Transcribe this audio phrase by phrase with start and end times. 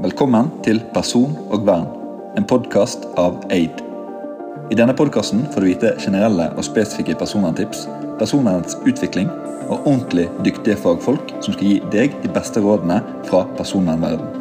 [0.00, 1.82] Velkommen til Person og vern,
[2.40, 3.82] en podkast av Aid.
[4.72, 7.82] I denne podkasten får du vite generelle og spesifikke personverntips,
[8.16, 9.28] personvernets utvikling
[9.66, 14.39] og ordentlig dyktige fagfolk som skal gi deg de beste rådene fra personvernverdenen.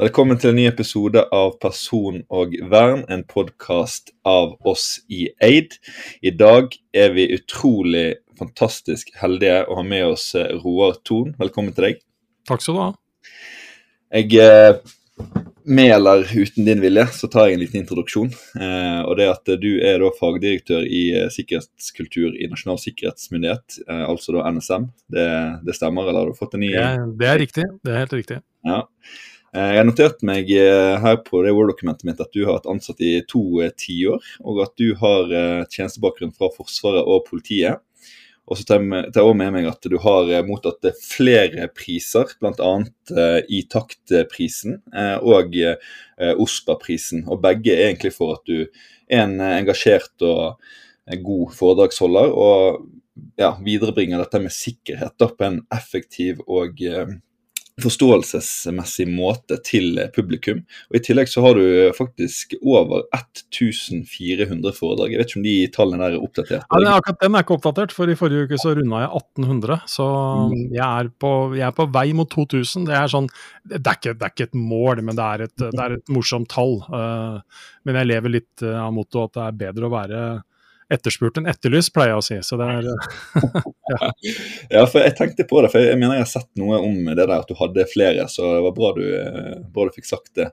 [0.00, 5.74] Velkommen til en ny episode av Person og vern, en podkast av oss i Aid.
[6.24, 11.34] I dag er vi utrolig fantastisk heldige å ha med oss eh, Roar Thon.
[11.42, 12.00] Velkommen til deg.
[12.48, 12.86] Takk skal du ha.
[14.16, 15.28] Jeg, eh,
[15.68, 18.30] med eller uten din vilje, så tar jeg en liten introduksjon.
[18.56, 21.02] Eh, og det at Du er da fagdirektør i
[21.34, 24.88] sikkerhetskultur i Nasjonal sikkerhetsmyndighet, altså da NSM.
[25.12, 25.28] Det,
[25.68, 26.88] det stemmer, eller har du fått en ny det,
[27.20, 27.68] det er riktig.
[27.84, 28.40] Det er helt riktig.
[28.64, 28.86] Ja.
[29.50, 32.68] Eh, jeg har notert meg eh, her på det Word-dokumentet mitt at du har vært
[32.70, 35.32] ansatt i to eh, tiår, og at du har
[35.66, 37.82] tjenestebakgrunn fra Forsvaret og politiet.
[38.50, 42.70] Og så tar jeg også med meg at du har mottatt flere priser, bl.a.
[43.46, 44.80] i taktprisen
[45.22, 45.54] og
[46.18, 47.28] OSPA-prisen.
[47.30, 50.58] Og begge er egentlig for at du er en engasjert og
[51.22, 56.82] god foredragsholder, og ja, viderebringer dette med sikkerhet da, på en effektiv og
[57.84, 60.62] forståelsesmessig måte til publikum.
[60.90, 65.14] Og I tillegg så har du faktisk over 1400 foredrag.
[65.14, 66.66] Jeg vet ikke om de tallene der er oppdatert?
[66.66, 69.80] Ja, den, akkurat den er ikke oppdatert, for i forrige uke så runda jeg 1800.
[69.90, 70.08] Så
[70.52, 70.58] mm.
[70.76, 72.86] jeg, er på, jeg, er på, vei mot 2000.
[72.90, 73.30] Det er, sånn,
[73.64, 76.14] det er, ikke, det er ikke, et mål, men det er et, det er et
[76.14, 76.78] morsomt tall.
[76.90, 80.22] Uh, men jeg lever litt uh, av mottoet at det er bedre å være
[80.92, 82.38] etterspurt enn etterlyst, pleier jeg å si.
[82.46, 82.88] Så det er
[83.92, 84.10] ja.
[84.70, 84.86] ja.
[84.86, 87.36] for jeg tenkte på det, for jeg mener jeg har sett noe om det der
[87.38, 89.06] at du hadde flere, så det var bra du,
[89.70, 90.50] bra du fikk sagt det.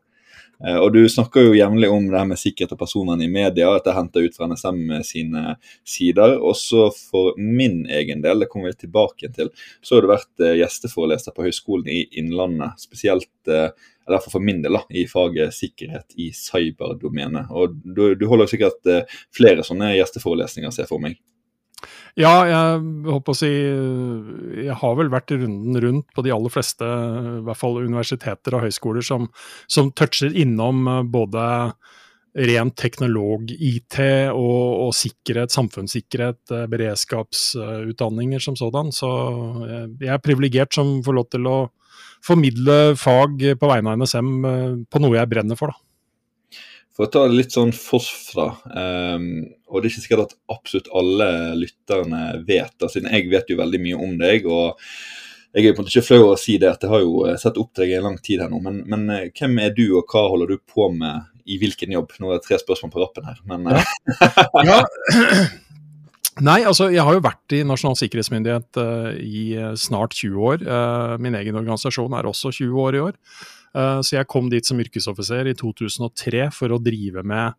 [0.66, 3.70] Eh, og Du snakker jo jevnlig om det her med sikkerhet og personvern i media,
[3.76, 5.44] at det er henta ut fra NSM sine
[5.86, 6.38] sider.
[6.42, 9.52] Også for min egen del, det kommer vi tilbake til,
[9.82, 12.82] så har du vært eh, gjesteforeleser på Høgskolen i Innlandet.
[12.82, 13.70] Spesielt eh,
[14.08, 17.52] i hvert for min del, da, i faget sikkerhet i cyberdomenet.
[17.52, 21.20] Og du, du holder sikkert eh, flere sånne gjesteforelesninger, ser jeg for meg.
[22.18, 26.88] Ja, jeg håper å si Jeg har vel vært runden rundt på de aller fleste,
[26.88, 29.30] i hvert fall universiteter og høyskoler, som,
[29.70, 31.46] som toucher innom eh, både
[32.38, 33.98] rent teknolog-IT
[34.30, 38.92] og, og, sikkerhet, samfunnssikkerhet, eh, beredskapsutdanninger som sådan.
[38.94, 39.10] Så
[40.02, 41.58] jeg er privilegert som får lov til å
[42.26, 45.74] formidle fag på vegne av NSM eh, på noe jeg brenner for.
[45.74, 45.84] da.
[46.98, 49.28] For å ta det litt sånn forfra, um,
[49.70, 51.28] og det er ikke sikkert at absolutt alle
[51.60, 54.48] lytterne vet det, siden jeg vet jo veldig mye om deg.
[54.50, 54.82] og
[55.54, 57.22] jeg er på en måte ikke flau over å si det, at jeg har jo
[57.30, 58.64] eh, sett opp til deg i en lang tid her nå.
[58.66, 62.18] Men, men, eh, hvem er du, og hva holder du på med i hvilken jobb?
[62.18, 64.82] Nå er det tre spørsmål på rappen her, men ja.
[66.38, 70.66] Nei, altså jeg har jo vært i Nasjonal sikkerhetsmyndighet uh, i uh, snart 20 år.
[70.68, 73.16] Uh, min egen organisasjon er også 20 år i år.
[73.78, 77.54] så jeg kom dit som yrkesoffiser i 2003 for å drive med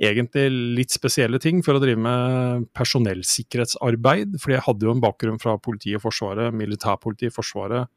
[0.00, 0.44] egentlig
[0.78, 1.60] litt spesielle ting.
[1.64, 4.38] For å drive med personellsikkerhetsarbeid.
[4.40, 7.90] Fordi jeg hadde jo en bakgrunn fra politiet og Forsvaret, militærpolitiet, Forsvaret,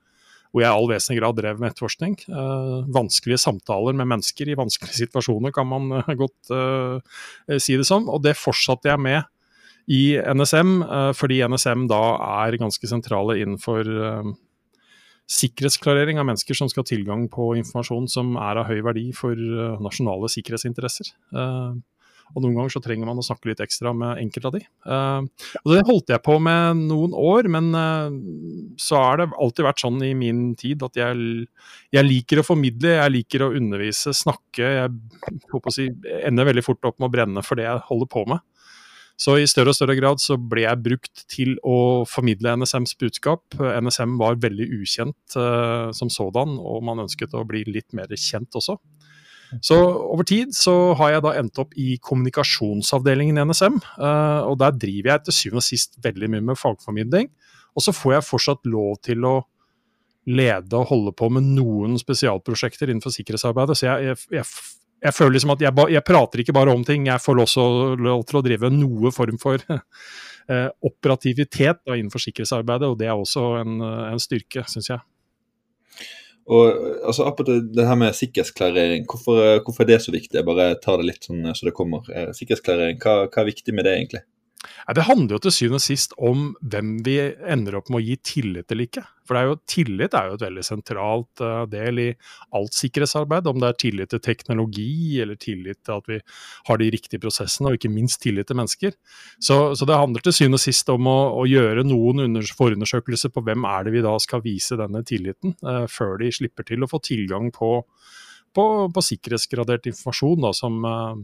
[0.51, 2.18] hvor jeg i all vesentlig grad drev med etterforskning.
[2.95, 6.51] vanskelige samtaler med mennesker i vanskelige situasjoner, kan man godt
[7.63, 8.09] si det som.
[8.12, 9.24] Og det fortsatte jeg med
[9.88, 12.02] i NSM, eh, fordi NSM da
[12.44, 14.31] er ganske sentrale innenfor eh,
[15.31, 19.36] sikkerhetsklarering av mennesker som skal ha tilgang på informasjon som er av høy verdi for
[19.36, 21.14] eh, nasjonale sikkerhetsinteresser.
[22.36, 24.59] Og noen ganger så trenger man å snakke litt ekstra med enkelte av de.
[25.62, 27.69] og Det holdt jeg på med noen år, men
[28.84, 31.46] så har det alltid vært sånn i min tid at jeg,
[31.96, 34.74] jeg liker å formidle, jeg liker å undervise, snakke.
[34.74, 35.88] Jeg håper å si,
[36.19, 38.44] ender veldig fort opp med å brenne for det jeg holder på med.
[39.18, 43.58] Så i større og større grad så ble jeg brukt til å formidle NSMs budskap.
[43.58, 48.54] NSM var veldig ukjent uh, som sådan, og man ønsket å bli litt mer kjent
[48.60, 48.78] også.
[49.64, 53.78] Så over tid så har jeg da endt opp i kommunikasjonsavdelingen i NSM.
[53.96, 57.31] Uh, eh, og der driver jeg til syvende og sist veldig mye med fagformidling.
[57.78, 59.38] Og så får jeg fortsatt lov til å
[60.28, 63.80] lede og holde på med noen spesialprosjekter innenfor sikkerhetsarbeidet.
[63.80, 64.50] Så jeg, jeg, jeg
[65.04, 67.68] jeg føler liksom at jeg, jeg, prater ikke bare om ting, jeg får også
[68.02, 73.16] lov til å drive noe form for eh, operativitet da, innenfor sikkerhetsarbeidet, og det er
[73.18, 73.78] også en,
[74.14, 75.04] en styrke, syns jeg.
[76.48, 76.68] Og
[77.04, 80.38] altså, Apropos det her med sikkerhetsklarering, hvorfor, hvorfor, er det så viktig?
[80.38, 82.08] Jeg bare tar det litt sånn så det kommer.
[82.08, 84.24] Eh, sikkerhetsklarering, hva, hva, er viktig med det, egentlig?
[84.95, 88.15] Det handler jo til syvende og sist om hvem vi ender opp med å gi
[88.25, 89.04] tillit til ikke.
[89.27, 92.07] For er jo, tillit er jo et veldig sentralt uh, del i
[92.56, 93.50] alt sikkerhetsarbeid.
[93.51, 96.19] Om det er tillit til teknologi, eller tillit til at vi
[96.69, 98.95] har de riktige prosessene, og ikke minst tillit til mennesker.
[99.44, 103.44] Så, så det handler til syvende og sist om å, å gjøre noen forundersøkelser på
[103.45, 106.89] hvem er det vi da skal vise denne tilliten, eh, før de slipper til å
[106.89, 107.81] få tilgang på,
[108.56, 111.18] på, på sikkerhetsgradert informasjon da, som uh,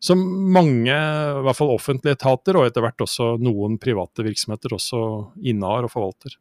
[0.00, 0.20] som
[0.52, 5.00] mange, i hvert fall offentlige etater, og etter hvert også noen private virksomheter, også
[5.42, 6.38] innehar og forvalter.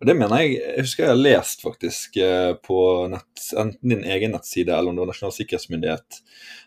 [0.00, 2.78] Og Det mener jeg jeg husker jeg har lest faktisk eh, på
[3.12, 6.18] nett, enten din egen nettside eller om det var Nasjonal sikkerhetsmyndighet.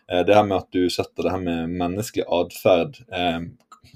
[0.08, 3.44] Eh, det her med at du setter det her med menneskelig atferd eh,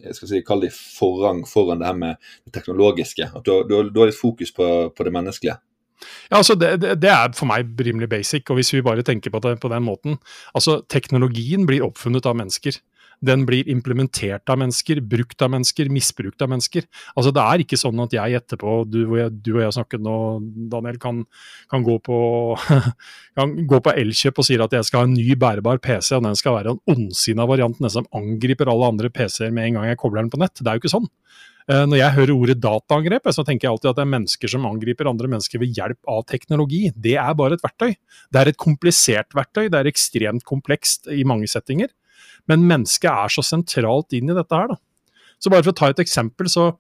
[0.04, 3.30] jeg skal si, Kall det forrang foran det her med det teknologiske.
[3.34, 5.56] At du, du, du har litt fokus på, på det menneskelige.
[6.30, 8.46] Ja, altså det, det, er for meg rimelig basic.
[8.50, 10.18] og Hvis vi bare tenker på det på den måten
[10.54, 12.78] altså Teknologien blir oppfunnet av mennesker.
[13.24, 16.84] Den blir implementert av mennesker, brukt av mennesker, misbrukt av mennesker.
[17.18, 20.04] Altså Det er ikke sånn at jeg etterpå, du, og jeg, du og jeg snakket
[20.06, 20.14] nå,
[20.70, 21.24] Daniel, kan,
[21.72, 22.18] kan gå på,
[23.88, 26.60] på Elkjøp og sier at jeg skal ha en ny bærbar PC, og den skal
[26.60, 30.32] være en ondsinna variant som angriper alle andre PC-er med en gang jeg kobler den
[30.32, 30.54] på nett.
[30.62, 31.10] Det er jo ikke sånn.
[31.68, 34.66] Eh, når jeg hører ordet dataangrep, så tenker jeg alltid at det er mennesker som
[34.68, 36.86] angriper andre mennesker ved hjelp av teknologi.
[36.96, 37.92] Det er bare et verktøy.
[38.32, 41.92] Det er et komplisert verktøy, det er ekstremt komplekst i mange settinger.
[42.48, 44.80] Men mennesket er så sentralt inn i dette her, da.
[45.38, 46.72] Så bare for å ta et eksempel, så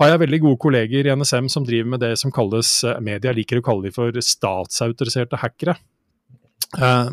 [0.00, 3.34] har jeg veldig gode kolleger i NSM som driver med det som kalles, eh, media
[3.34, 5.74] liker å kalle de for statsautoriserte hackere.
[6.74, 7.10] Eh,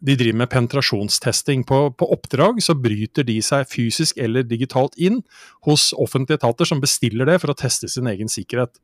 [0.00, 1.64] de driver med penetrasjonstesting.
[1.66, 5.22] På, på, oppdrag så bryter de seg fysisk eller digitalt inn
[5.66, 8.78] hos offentlige etater som bestiller det for å teste sin egen sikkerhet.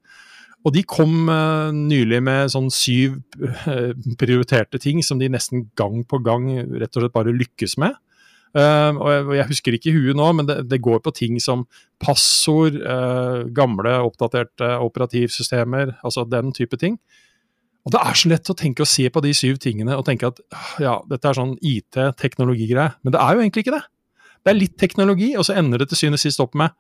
[0.67, 6.03] Og de kom uh, nylig med sånn syv uh, prioriterte ting som de nesten gang
[6.03, 7.95] på gang rett og slett bare lykkes med.
[8.57, 11.39] Uh, og jeg, jeg, husker ikke i huet nå, men det, det, går på ting
[11.43, 11.63] som
[12.03, 12.75] passord,
[13.55, 16.99] gamle oppdaterte operativsystemer, altså den type ting.
[17.87, 20.29] Og Det er så lett å tenke og se på de syv tingene og tenke
[20.29, 20.41] at
[20.83, 23.85] ja, dette er sånn IT-teknologigreie, men det er jo egentlig ikke det.
[24.45, 26.75] Det er litt teknologi, og så ender det til syvende og sist opp med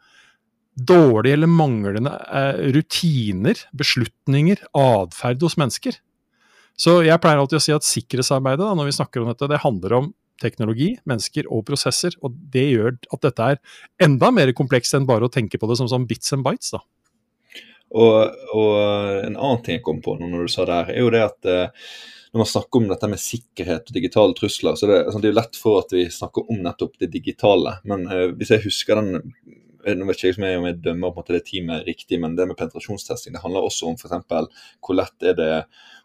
[0.79, 5.99] dårlige eller manglende eh, rutiner, beslutninger, atferd hos mennesker.
[6.79, 9.65] Så jeg pleier alltid å si at sikkerhetsarbeidet da, når vi snakker om dette, det
[9.65, 12.15] handler om teknologi, mennesker og prosesser.
[12.23, 13.59] Og det gjør at dette er
[14.07, 16.71] enda mer komplekst enn bare å tenke på det som, sånn bits and bites.
[16.77, 16.85] da.
[17.97, 18.73] Og, og,
[19.25, 21.49] en annen ting jeg kom på når du sa det her, er jo det at
[21.49, 21.87] eh,
[22.33, 25.33] når man snakker om dette med sikkerhet og digitale trusler, så det, altså, det er
[25.33, 27.79] jo lett for at vi snakker om nettopp det digitale.
[27.89, 29.23] Men eh, hvis jeg husker den
[29.89, 32.49] nå vet ikke jeg om jeg dømmer på en måte det teamet riktig, men det
[32.51, 34.67] med penetrasjonstesting det handler også om f.eks.
[34.85, 35.53] hvor lett er det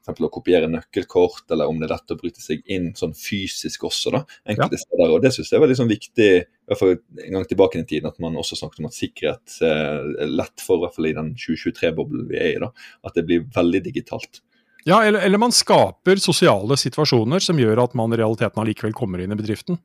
[0.05, 3.85] for å kopiere nøkkelkort, eller om det er lett å bryte seg inn sånn fysisk
[3.87, 4.13] også.
[4.15, 4.83] da, enkelte ja.
[4.83, 7.85] steder, og Det syns jeg var liksom viktig i hvert fall en gang tilbake i
[7.87, 11.17] tiden, at man også snakket om at sikkerhet er lett for, i hvert fall i
[11.17, 12.71] den 2023-boblen vi er i, da,
[13.07, 14.43] at det blir veldig digitalt.
[14.83, 19.23] Ja, eller, eller, man skaper sosiale situasjoner som gjør at man i realiteten allikevel kommer
[19.23, 19.79] inn i bedriften.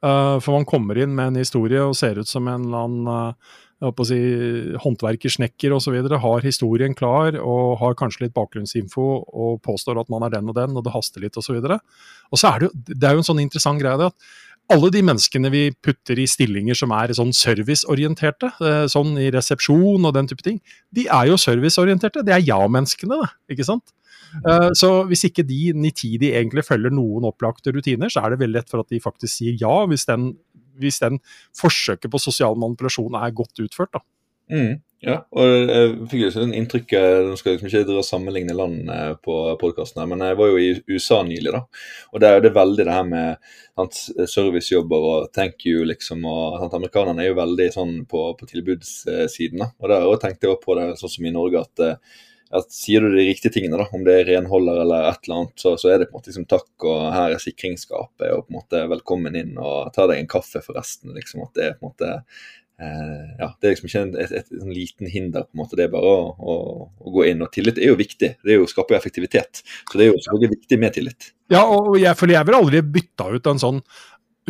[0.00, 3.10] Uh, for man kommer inn med en historie og ser ut som en eller annen
[3.10, 4.18] uh, å si,
[4.82, 5.96] håndverker, snekker osv.
[6.20, 10.58] har historien klar og har kanskje litt bakgrunnsinfo og påstår at man er den og
[10.58, 11.56] den, og det haster litt osv.
[11.62, 11.80] Og,
[12.30, 14.30] og så er det, jo, det er jo en sånn interessant greie at
[14.70, 20.04] alle de menneskene vi putter i stillinger som er sånn serviceorienterte, eh, sånn i resepsjon
[20.06, 20.60] og den type ting,
[20.94, 22.22] de er jo serviceorienterte.
[22.26, 23.18] Det er ja-menneskene,
[23.50, 23.90] ikke sant.
[24.46, 28.60] Eh, så hvis ikke de nitidig egentlig følger noen opplagte rutiner, så er det veldig
[28.60, 30.32] lett for at de faktisk sier ja, hvis den
[30.82, 31.20] hvis den
[31.56, 33.92] forsøket på sosial manipulasjon er godt utført.
[33.96, 34.04] da.
[34.50, 38.56] Mm, ja, og jeg fikk jo sånn inntrykket Nå skal jeg liksom ikke dra sammenligne
[38.56, 41.52] land eh, på podkasten, men jeg var jo i USA nylig.
[41.54, 41.62] da,
[42.12, 46.26] og Der er det veldig det her med sant, servicejobber og thank you, liksom.
[46.28, 49.62] og sant, Amerikanerne er jo veldig sånn på, på tilbudssiden.
[49.62, 52.18] da, og Der tenkte jeg på det sånn som i Norge at eh,
[52.50, 55.52] at sier du de riktige tingene, da, om det er renholder eller et eller annet,
[55.62, 58.50] så, så er det på en måte liksom takk, og her er sikringsskapet, og på
[58.50, 61.14] en måte velkommen inn, og ta deg en kaffe forresten.
[61.14, 64.34] liksom, at det er på en måte eh, ja, Det er liksom ikke en, et,
[64.40, 66.56] et, et, liten hinder, på en måte, det er bare å, å,
[66.90, 67.46] å, gå inn.
[67.46, 69.62] Og tillit er jo viktig, det er jo skaper jo effektivitet.
[69.84, 71.30] Så det er jo selvfølgelig viktig med tillit.
[71.54, 73.84] Ja, og jeg føler jeg vil aldri bytta ut en sånn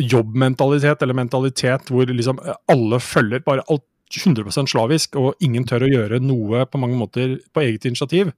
[0.01, 2.39] jobbmentalitet eller mentalitet hvor liksom
[2.71, 3.85] alle følger bare alt
[4.19, 8.33] 100% slavisk, og ingen tør å gjøre noe på mange måter på eget initiativ.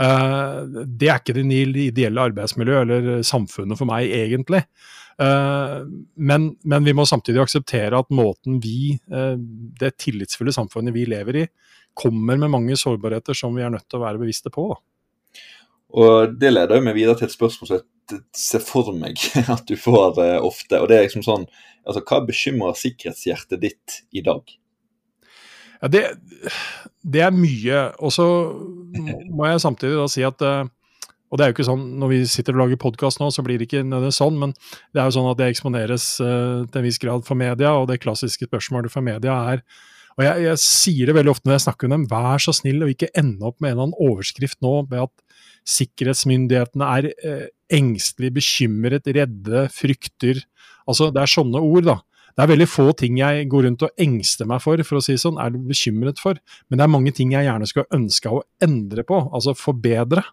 [0.00, 1.44] Uh, det er ikke det
[1.90, 4.62] ideelle arbeidsmiljøet eller samfunnet for meg, egentlig.
[5.20, 5.84] Uh,
[6.16, 11.42] men, men, vi må samtidig akseptere at måten vi, uh, det tillitsfulle samfunnet vi lever
[11.42, 11.46] i,
[11.98, 14.70] kommer med mange sårbarheter som vi er nødt til å være bevisste på.
[16.00, 19.18] Og det leder jo meg videre til et spørsmål som jeg ser for meg
[19.56, 20.78] at du får ofte.
[20.78, 21.50] Og det er liksom sånn
[21.88, 24.44] altså Hva bekymrer sikkerhetshjertet ditt i dag?
[25.80, 26.04] Ja, det,
[27.02, 27.86] det er mye.
[28.00, 28.26] Og så
[29.30, 30.68] må jeg samtidig da si at uh,
[31.30, 33.60] og det er jo ikke sånn, Når vi sitter og lager podkast nå, så blir
[33.60, 34.54] det ikke nødvendigvis sånn, men
[34.90, 37.86] det er jo sånn at det eksponeres uh, til en viss grad for media, og
[37.90, 39.64] det klassiske spørsmålet for media er
[40.18, 42.84] og jeg, jeg, sier det veldig ofte når jeg snakker med dem, vær så snill
[42.84, 47.46] og ikke ende opp med en eller annen overskrift nå med at sikkerhetsmyndighetene er eh,
[47.72, 50.42] engstelig, bekymret, redde, frykter.
[50.84, 51.96] Altså, det er sånne ord, da.
[52.36, 55.16] Det er veldig få ting jeg går rundt og engster meg for, for å si
[55.20, 56.38] sånn, er bekymret for.
[56.68, 60.24] Men det er mange ting jeg gjerne skulle ønske å endre på, altså forbedre.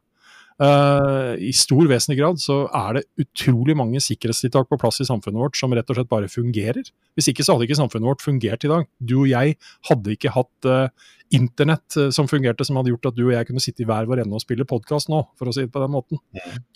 [0.58, 5.38] Uh, I stor vesentlig grad så er det utrolig mange sikkerhetstiltak på plass i samfunnet
[5.38, 6.90] vårt som rett og slett bare fungerer.
[7.14, 8.88] Hvis ikke så hadde ikke samfunnet vårt fungert i dag.
[8.98, 9.54] Du og jeg
[9.92, 13.52] hadde ikke hatt uh, internett uh, som fungerte, som hadde gjort at du og jeg
[13.52, 15.86] kunne sitte i hver vår ende og spille podkast nå, for å si det på
[15.86, 16.24] den måten.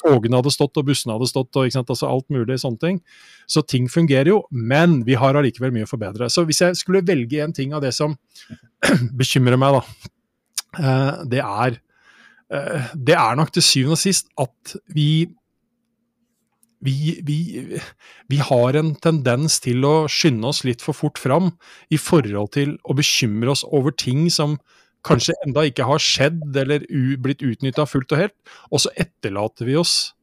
[0.05, 3.03] Togene hadde stått, og bussene hadde stått, og altså alt mulig sånne ting.
[3.50, 6.29] Så ting fungerer jo, men vi har allikevel mye å forbedre.
[6.29, 8.13] Så hvis jeg skulle velge en ting av det som
[9.17, 11.81] bekymrer meg, da, det er
[12.51, 15.29] det er nok til syvende og sist at vi,
[16.84, 17.38] vi, vi
[18.27, 21.53] vi, har en tendens til å skynde oss litt for fort fram
[21.89, 24.58] i forhold til å bekymre oss over ting som
[25.08, 26.84] kanskje enda ikke har skjedd eller
[27.24, 28.38] blitt utnytta fullt og helt,
[28.70, 30.13] og så etterlater vi oss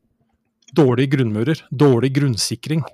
[0.76, 2.84] dårlige grunnmurer, dårlig grunnsikring.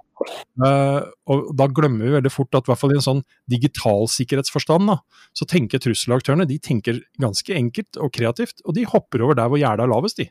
[0.60, 4.08] Uh, og Da glemmer vi veldig fort at i hvert fall i en sånn digital
[4.10, 4.98] sikkerhetsforstand, da,
[5.36, 9.60] så tenker trusselaktørene de tenker ganske enkelt og kreativt, og de hopper over der hvor
[9.60, 10.22] gjerdet er lavest.
[10.22, 10.30] De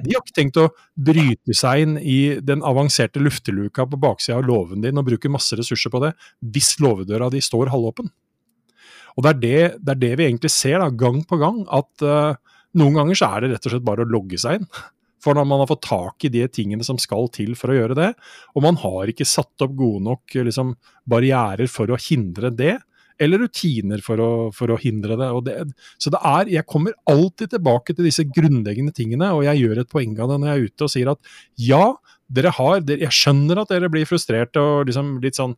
[0.00, 4.46] De har ikke tenkt å bryte seg inn i den avanserte lufteluka på baksida av
[4.46, 8.10] låven din og bruke masse ressurser på det, hvis låvedøra di står halvåpen.
[9.16, 12.06] Og det er det, det er det, vi egentlig ser da, gang på gang, at
[12.06, 12.38] uh,
[12.78, 14.68] noen ganger så er det rett og slett bare å logge seg inn.
[15.20, 17.98] For når man har fått tak i de tingene som skal til for å gjøre
[17.98, 18.12] det,
[18.56, 20.76] og man har ikke satt opp gode nok liksom,
[21.10, 22.78] barrierer for å hindre det,
[23.20, 25.28] eller rutiner for å, for å hindre det.
[25.44, 25.56] det.
[26.00, 29.92] Så det er, jeg kommer alltid tilbake til disse grunnleggende tingene, og jeg gjør et
[29.92, 31.84] poeng av det når jeg er ute og sier at ja,
[32.30, 35.56] dere har, jeg skjønner at dere blir frustrerte og liksom litt sånn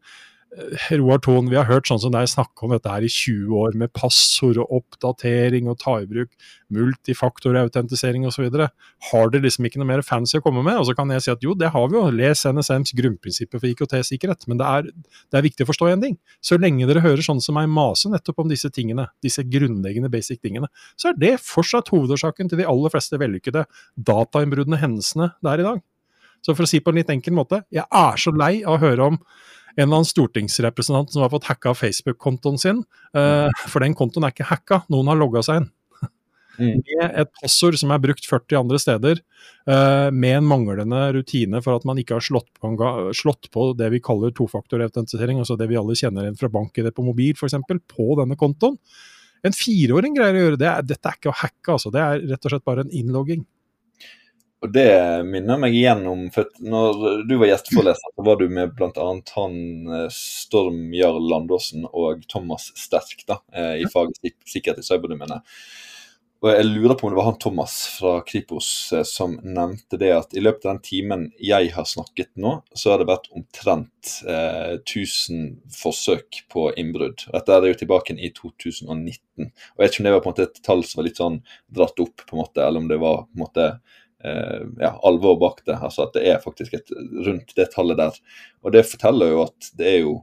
[0.93, 3.77] Roar Thon, vi har hørt sånn som deg snakke om dette her i 20 år,
[3.79, 6.33] med passord og oppdatering og ta i bruk
[6.73, 8.49] multifaktorautentisering osv.
[9.09, 10.77] Har dere liksom ikke noe mer fancy å komme med?
[10.81, 12.05] Og så kan jeg si at jo, det har vi jo.
[12.13, 14.45] Les NSMs grunnprinsipper for IKT-sikkerhet.
[14.51, 16.19] Men det er, det er, viktig å forstå en ting.
[16.45, 20.43] Så lenge dere hører sånn som meg mase nettopp om disse tingene, disse grunnleggende basic
[20.45, 20.69] tingene,
[21.01, 23.65] så er det fortsatt hovedårsaken til de aller fleste vellykkede
[23.97, 25.83] datainnbruddene hendelsene der i dag.
[26.43, 28.83] Så for å si på en litt enkel måte, jeg er så lei av å
[28.83, 29.19] høre om
[29.73, 32.83] en eller annen stortingsrepresentant som har fått hacka Facebook-kontoen sin.
[33.17, 35.71] Uh, for den kontoen er ikke hacka, noen har logga seg inn.
[36.59, 36.83] Mm.
[36.85, 39.23] Med et passord som er brukt 40 andre steder,
[39.71, 42.75] uh, med en manglende rutine for at man ikke har slått på,
[43.17, 47.07] slått på det vi kaller tofaktorautentisering, altså det vi alle kjenner igjen fra bank-ID på
[47.07, 47.57] mobil f.eks.,
[47.97, 48.77] på denne kontoen.
[49.43, 50.73] En fireåring greier å gjøre det.
[50.93, 51.91] Dette er ikke å hacke, altså.
[51.91, 53.41] Det er rett og slett bare en innlogging.
[54.63, 54.91] Og det
[55.27, 59.07] minner meg igjen om for når du var gjesteforeleser, så var du med bl.a.
[59.35, 59.57] han
[59.91, 65.43] eh, Storm Jarl Landåsen og Thomas Sterk da, eh, i faget sikkerhet i cyberdomenet.
[66.43, 70.11] Og jeg lurer på om det var han Thomas fra Kripos eh, som nevnte det
[70.15, 74.15] at i løpet av den timen jeg har snakket nå, så har det vært omtrent
[74.27, 75.45] eh, 1000
[75.79, 77.23] forsøk på innbrudd.
[77.31, 79.15] Dette er det jo tilbake i 2019.
[79.47, 81.23] Og Jeg vet ikke om det var på en måte et tall som var litt
[81.23, 81.43] sånn
[81.79, 83.69] dratt opp, på en måte, eller om det var på en måte
[84.23, 85.75] ja, alvor bak det.
[85.75, 86.93] Altså at det er faktisk et,
[87.27, 88.19] rundt det tallet der.
[88.63, 90.19] Og det forteller jo at det er jo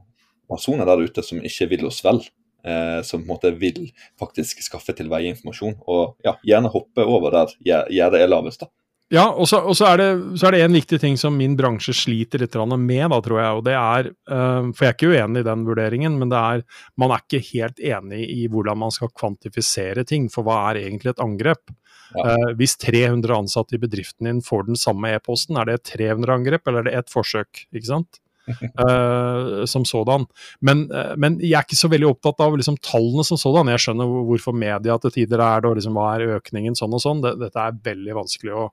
[0.50, 2.22] personer der ute som ikke vil oss vel.
[2.64, 3.86] Eh, som på en måte vil
[4.20, 8.66] faktisk skaffe til veie informasjon, og ja, gjerne hoppe over der gjerdet er lavest.
[8.66, 8.72] da.
[9.10, 12.44] Ja, og så, er det, så er det en viktig ting som min bransje sliter
[12.44, 13.56] litt med, da, tror jeg.
[13.58, 16.62] og det er, uh, For jeg er ikke uenig i den vurderingen, men det er,
[16.94, 20.28] man er ikke helt enig i hvordan man skal kvantifisere ting.
[20.30, 21.74] For hva er egentlig et angrep?
[22.14, 22.34] Ja.
[22.34, 26.84] Uh, hvis 300 ansatte i bedriften din får den samme e-posten, er det 300-angrep eller
[26.84, 27.66] er det ett forsøk?
[27.70, 28.20] ikke sant?
[28.50, 30.26] Uh, som sådan.
[30.60, 33.70] Men, uh, men, jeg er ikke så veldig opptatt av liksom, tallene som sådan.
[33.74, 37.04] Jeg skjønner hvorfor media til tider er det, og liksom, hva er økningen sånn og
[37.04, 37.22] sånn.
[37.26, 38.66] Dette er veldig vanskelig å,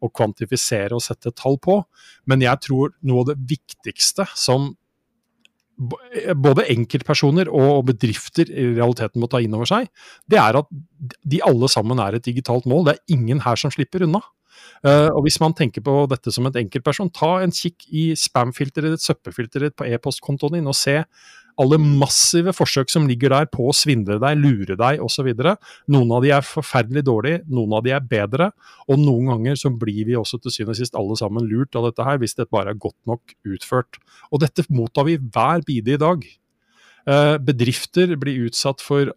[0.00, 1.80] å, kvantifisere og sette tall på.
[2.30, 4.72] Men jeg tror noe av det viktigste som
[5.76, 9.88] både enkeltpersoner og bedrifter i realiteten må ta inn over seg,
[10.30, 10.70] det er at
[11.26, 12.86] de alle sammen er et digitalt mål.
[12.86, 14.22] Det er ingen her som slipper unna.
[14.84, 18.94] Uh, og Hvis man tenker på dette som en enkeltperson, ta en kikk i spam-filteret
[18.94, 21.00] ditt, søppelfilteret på e-postkontoen din, og se
[21.60, 25.28] alle massive forsøk som ligger der på å svindle deg, lure deg osv.
[25.92, 28.50] Noen av de er forferdelig dårlige, noen av de er bedre,
[28.88, 31.88] og noen ganger så blir vi også til syvende og sist alle sammen lurt av
[31.88, 34.00] dette her, hvis det bare er godt nok utført.
[34.32, 36.24] Og dette mottar vi hver bide i dag.
[37.04, 39.12] Eh, bedrifter blir utsatt for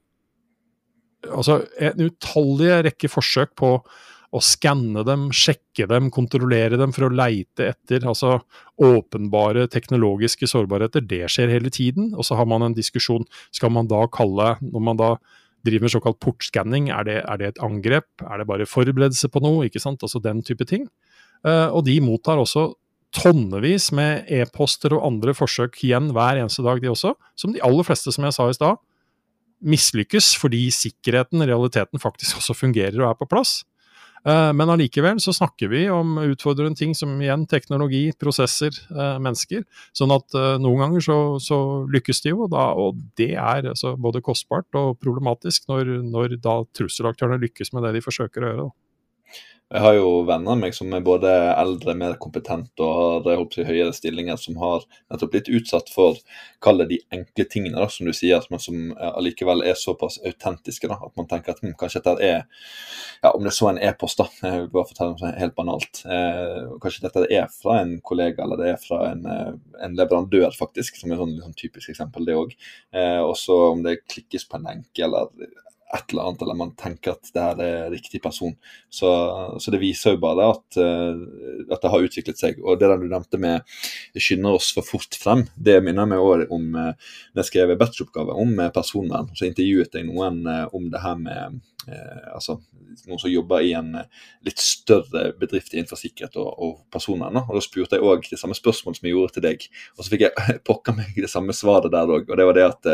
[1.25, 3.77] altså, en utallig rekke forsøk på
[4.36, 8.38] å skanne dem, sjekke dem, kontrollere dem for å leite etter altså
[8.84, 11.05] åpenbare teknologiske sårbarheter.
[11.07, 12.12] Det skjer hele tiden.
[12.17, 13.24] Og så har man en diskusjon.
[13.55, 15.13] Skal man da kalle, når man da
[15.67, 18.10] driver med såkalt portskanning, er, er, det et angrep?
[18.24, 19.67] Er det bare forberedelse på noe?
[19.67, 20.03] ikke sant?
[20.03, 20.86] Altså den type ting.
[21.46, 22.72] Uh, og de mottar også
[23.15, 27.15] tonnevis med e-poster og andre forsøk igjen hver eneste dag, de også.
[27.39, 28.84] Som de aller fleste, som jeg sa i stad,
[29.57, 33.62] mislykkes fordi sikkerheten, realiteten, faktisk også fungerer og er på plass.
[34.27, 39.63] Eh, men allikevel så snakker vi om utfordrende ting som igjen teknologi, prosesser, eh, mennesker.
[39.96, 41.60] Sånn at eh, noen ganger så, så
[41.93, 46.60] lykkes de jo, da, og det er altså både kostbart og problematisk når, når da
[46.75, 48.67] trusselaktørene lykkes med det de forsøker å gjøre.
[48.67, 48.87] Da.
[49.67, 51.27] Jeg har jo venner av meg som er både
[51.59, 56.15] eldre, mer kompetente og har jeg, høyere stillinger, som har nettopp blitt utsatt for
[56.63, 60.88] kall det de enkle tingene, da, som du sier, men som allikevel er såpass autentiske
[60.88, 62.39] da, at man tenker at hm, kanskje dette er
[63.25, 66.03] ja, Om det så er en e-post, da, jeg vil bare fortelle det helt banalt.
[66.05, 70.51] Eh, kanskje dette er fra en kollega eller det er fra en, eh, en leverandør,
[70.55, 72.55] faktisk, som er sånn, liksom, typisk eksempel, det òg.
[72.95, 75.33] Eh, også om det klikkes på en lenke eller
[75.96, 78.56] et eller annet, eller man tenker at det her er riktig person.
[78.91, 79.08] Så,
[79.63, 81.22] så det viser jo bare at, uh,
[81.70, 82.60] at, det har utviklet seg.
[82.63, 83.63] Og det der du nevnte med
[84.17, 88.36] 'skynder oss for fort frem', det minner meg òg om da når jeg skrev bacheloroppgave
[88.36, 89.32] om uh, personvern.
[89.36, 90.44] Så intervjuet jeg noen
[90.75, 91.62] om det her med
[92.36, 92.58] altså,
[93.08, 93.94] noen som jobber i en
[94.44, 97.39] litt større bedrift innenfor sikkerhet og, og personvern.
[97.46, 99.63] Og Da spurte jeg òg det samme spørsmålet som jeg gjorde til deg.
[99.96, 102.27] Og så fikk jeg pokker meg det samme svaret der òg.
[102.27, 102.91] Og det var det at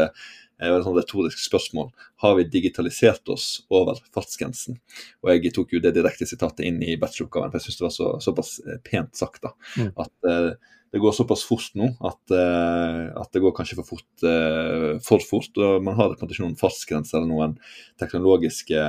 [0.61, 1.89] et sånn retorisk spørsmål.
[2.23, 4.77] Har vi digitalisert oss over fartsgrensen?
[5.23, 7.95] Og jeg tok jo det direkte sitatet inn i bacheloroppgaven, for jeg syns det var
[7.95, 9.41] så, såpass eh, pent sagt.
[9.43, 9.91] da, mm.
[10.05, 14.11] At uh, det går såpass fort nå at, uh, at, det går kanskje for fort.
[14.21, 17.57] Uh, for fort, og Man har på en måte ikke noen fartsgrense eller noen
[18.01, 18.85] teknologiske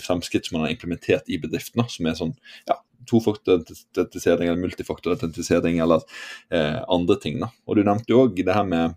[0.00, 2.32] fremskritt som man har implementert i bedriftene, som er sånn
[2.68, 2.76] ja,
[3.10, 6.00] tofaktorautentisering eller multifaktorautentisering eller
[6.50, 7.40] eh, andre ting.
[7.40, 7.50] da.
[7.66, 8.96] Og Du nevnte jo òg det her med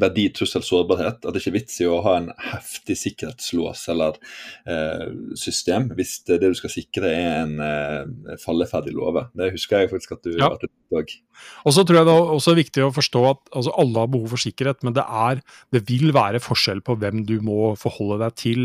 [0.00, 1.22] verdi, trussel, sårbarhet.
[1.22, 4.18] At det ikke er vits i å ha en heftig sikkerhetslås eller
[4.68, 5.08] eh,
[5.38, 9.28] system hvis det, det, du skal sikre er en eh, falleferdig låve.
[9.38, 10.52] Det husker jeg faktisk at du, ja.
[10.54, 11.12] at dag.
[11.68, 14.32] Og så tror jeg det er også viktig å forstå at altså, alle har behov
[14.34, 15.42] for sikkerhet, men det, er,
[15.74, 18.64] det vil være forskjell på hvem du må forholde deg til.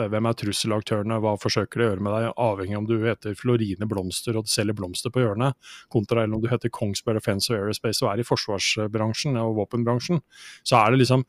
[0.00, 2.96] Eh, hvem er trusselaktørene, hva forsøker de å gjøre med deg, avhengig av om du
[3.04, 5.58] heter Florine Blomster og selger blomster på hjørnet,
[5.92, 10.22] kontra eller om du heter Kongsberg Defence og Aerospace og er i forsvarsbransjen og våpenbransjen.
[10.64, 11.26] Så er det liksom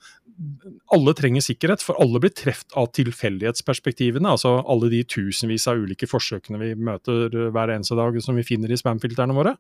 [0.96, 4.32] Alle trenger sikkerhet, for alle blir truffet av tilfeldighetsperspektivene.
[4.32, 8.72] Altså alle de tusenvis av ulike forsøkene vi møter hver eneste dag som vi finner
[8.72, 9.54] i spamfilterne våre.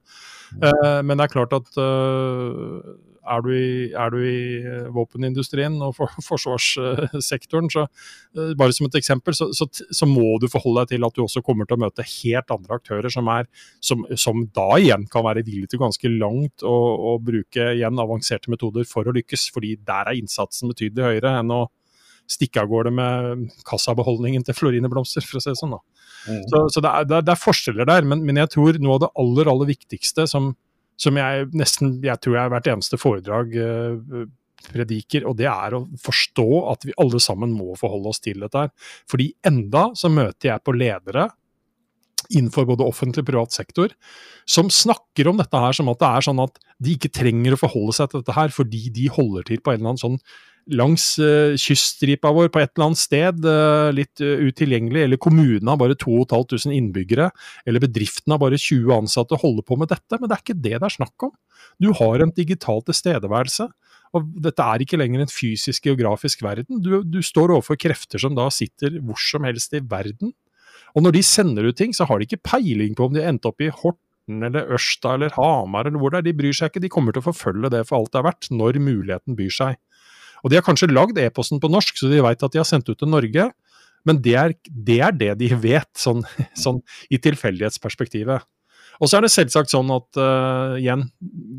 [0.55, 1.77] Eh, men det er klart at
[3.21, 8.87] er, du i, er, du i, eh, våpenindustrien og for, forsvarssektoren, så uh, bare som
[8.87, 11.77] et eksempel, så, så, så, må du forholde deg til at du også kommer til
[11.77, 13.49] å møte helt andre aktører som, er,
[13.83, 16.77] som, som da igjen kan være villige til ganske langt å,
[17.11, 21.53] å bruke igjen avanserte metoder for å lykkes, fordi der er innsatsen betydelig høyere enn
[21.55, 21.65] å
[22.31, 25.75] stikke av gårde med kassabeholdningen til Florineblomster, for å si det sånn.
[25.75, 25.81] da.
[26.29, 26.41] Mm.
[26.47, 29.11] Så, så det, er, det, er, forskjeller der, men, men, jeg tror noe av det
[29.23, 30.51] aller, aller viktigste som,
[31.01, 34.23] som jeg nesten jeg tror jeg hvert eneste foredrag uh,
[34.69, 38.67] prediker, og det er å forstå at vi alle sammen må forholde oss til dette.
[38.67, 38.73] her.
[39.09, 41.29] Fordi enda så møter jeg på ledere
[42.31, 43.91] innenfor både offentlig og privat sektor,
[44.47, 47.59] som snakker om dette her som at det er sånn at de ikke trenger å
[47.59, 50.19] forholde seg til dette her fordi de holder til på en eller annen sånn
[50.69, 55.71] langs uh, kyststripa vår på et eller annet sted, uh, litt uh, utilgjengelig, eller kommunen
[55.71, 57.29] har bare 2500 innbyggere,
[57.65, 60.75] eller bedriften har bare 20 ansatte holder på med dette, men det er ikke det
[60.77, 61.33] det er snakk om.
[61.81, 63.71] Du har en digital tilstedeværelse.
[64.17, 66.81] Og dette er ikke lenger en fysisk geografisk verden.
[66.83, 70.33] Du, du står overfor krefter som da sitter hvor som helst i verden.
[70.95, 73.31] Og når de sender ut ting, så har de ikke peiling på om de har
[73.31, 76.27] endt opp i Horten eller Ørsta eller Hamar eller hvor det er.
[76.27, 78.51] De bryr seg ikke, de kommer til å forfølge det for alt det er verdt,
[78.51, 79.79] når muligheten byr seg.
[80.41, 82.89] Og de har kanskje lagd e-posten på norsk, så de veit at de har sendt
[82.89, 83.49] ut til Norge.
[84.07, 86.23] Men det er det, er det de vet, sånn,
[86.63, 86.81] sånn
[87.13, 88.47] i tilfeldighetsperspektivet.
[88.99, 91.07] Og så er det selvsagt sånn at uh, igjen,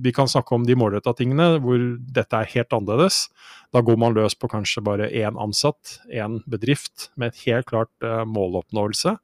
[0.04, 1.80] vi kan snakke om de målretta tingene hvor
[2.14, 3.24] dette er helt annerledes.
[3.72, 7.90] Da går man løs på kanskje bare én ansatt, én bedrift, med et helt klart
[8.04, 9.16] uh, måloppnåelse.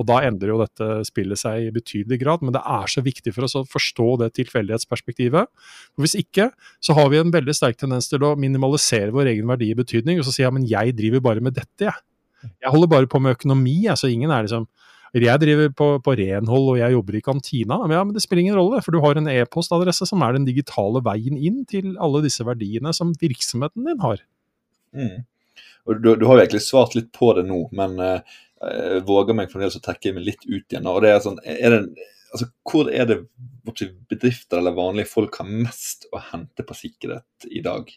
[0.00, 3.34] Og da endrer jo dette spillet seg i betydelig grad, men det er så viktig
[3.36, 5.50] for oss å forstå det tilfeldighetsperspektivet.
[5.92, 6.50] For Hvis ikke,
[6.82, 10.20] så har vi en veldig sterk tendens til å minimalisere vår egen verdi i betydning,
[10.20, 12.08] og så sier jeg men jeg driver bare med dette, jeg.
[12.42, 14.66] Jeg holder bare på med økonomi, jeg, så ingen er liksom
[15.20, 17.76] jeg driver på, på, renhold og jeg jobber i kantina.
[17.82, 20.46] Men, ja, men det spiller ingen rolle, for du har en e-postadresse som er den
[20.48, 24.22] digitale veien inn til alle disse verdiene som virksomheten din har.
[24.96, 25.26] Mm.
[25.84, 29.36] Og du, du, har jo egentlig svart litt på det nå, men uh, jeg våger
[29.36, 30.88] meg fremdeles å trekke meg litt ut igjen.
[30.88, 33.18] og det er sånn, er det, altså, Hvor er det
[34.08, 37.90] bedrifter eller vanlige folk har mest å hente på sikkerhet i dag?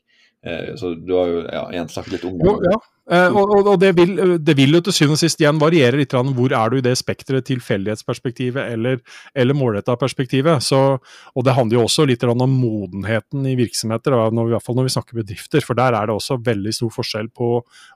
[0.43, 2.49] Uh, så du har jo ja, igjen snakket litt om det.
[2.49, 2.81] Jo, ja.
[3.05, 6.13] Uh, og, og det, vil, det, vil, jo til syvende og sist igjen variere litt
[6.15, 8.97] hvor er du i det spekteret, tilfeldighetsperspektivet eller,
[9.37, 10.63] eller målretta perspektivet.
[10.65, 14.79] Så, og det handler jo også litt om modenheten i virksomheter, når i hvert fall
[14.79, 15.61] når vi snakker bedrifter.
[15.61, 17.51] For der er det også veldig stor forskjell på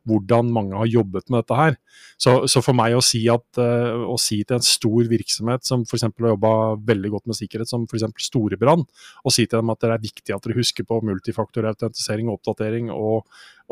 [0.09, 1.81] hvordan mange har jobbet med dette her.
[2.21, 5.89] Så, så for meg å si, at, uh, å si til en stor virksomhet som
[5.89, 6.05] f.eks.
[6.05, 8.05] har jobba veldig godt med sikkerhet, som f.eks.
[8.29, 8.85] Storebrand,
[9.25, 12.93] og si til dem at det er viktig at dere husker på multifaktorautentisering og oppdatering
[12.93, 13.23] og,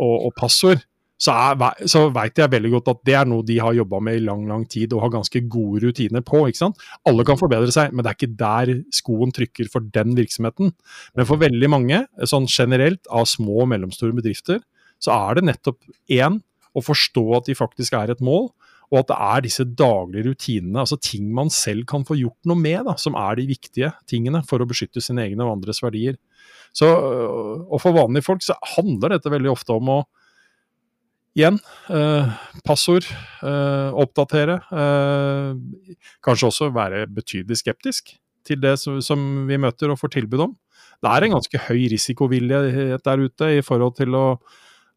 [0.01, 0.81] og, og passord
[1.17, 4.19] så, er, så veit jeg veldig godt at det er noe de har jobba med
[4.19, 6.43] i lang lang tid og har ganske gode rutiner på.
[6.45, 6.83] ikke sant?
[7.09, 10.75] Alle kan forbedre seg, men det er ikke der skoen trykker for den virksomheten.
[11.17, 14.61] Men for veldig mange, sånn generelt av små og mellomstore bedrifter,
[15.01, 15.81] så er det nettopp
[16.13, 16.37] én
[16.77, 18.51] å forstå at de faktisk er et mål,
[18.87, 22.59] og at det er disse daglige rutinene, altså ting man selv kan få gjort noe
[22.59, 26.15] med, da, som er de viktige tingene for å beskytte sine egne og andres verdier.
[26.77, 29.99] Så, og For vanlige folk så handler dette veldig ofte om å
[31.37, 31.59] Igjen,
[31.93, 32.29] eh,
[32.65, 33.05] passord,
[33.45, 34.55] eh, oppdatere.
[34.73, 35.51] Eh,
[36.25, 38.15] kanskje også være betydelig skeptisk
[38.47, 40.55] til det som, som, vi møter og får tilbud om.
[40.97, 44.29] Det er en ganske høy risikovillighet der ute i forhold til å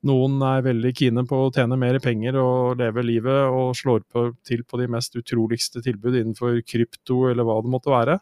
[0.08, 4.22] Noen er veldig kine på å tjene mer penger og leve livet og slår på,
[4.48, 8.14] til på de mest utroligste tilbud innenfor krypto eller hva det måtte være.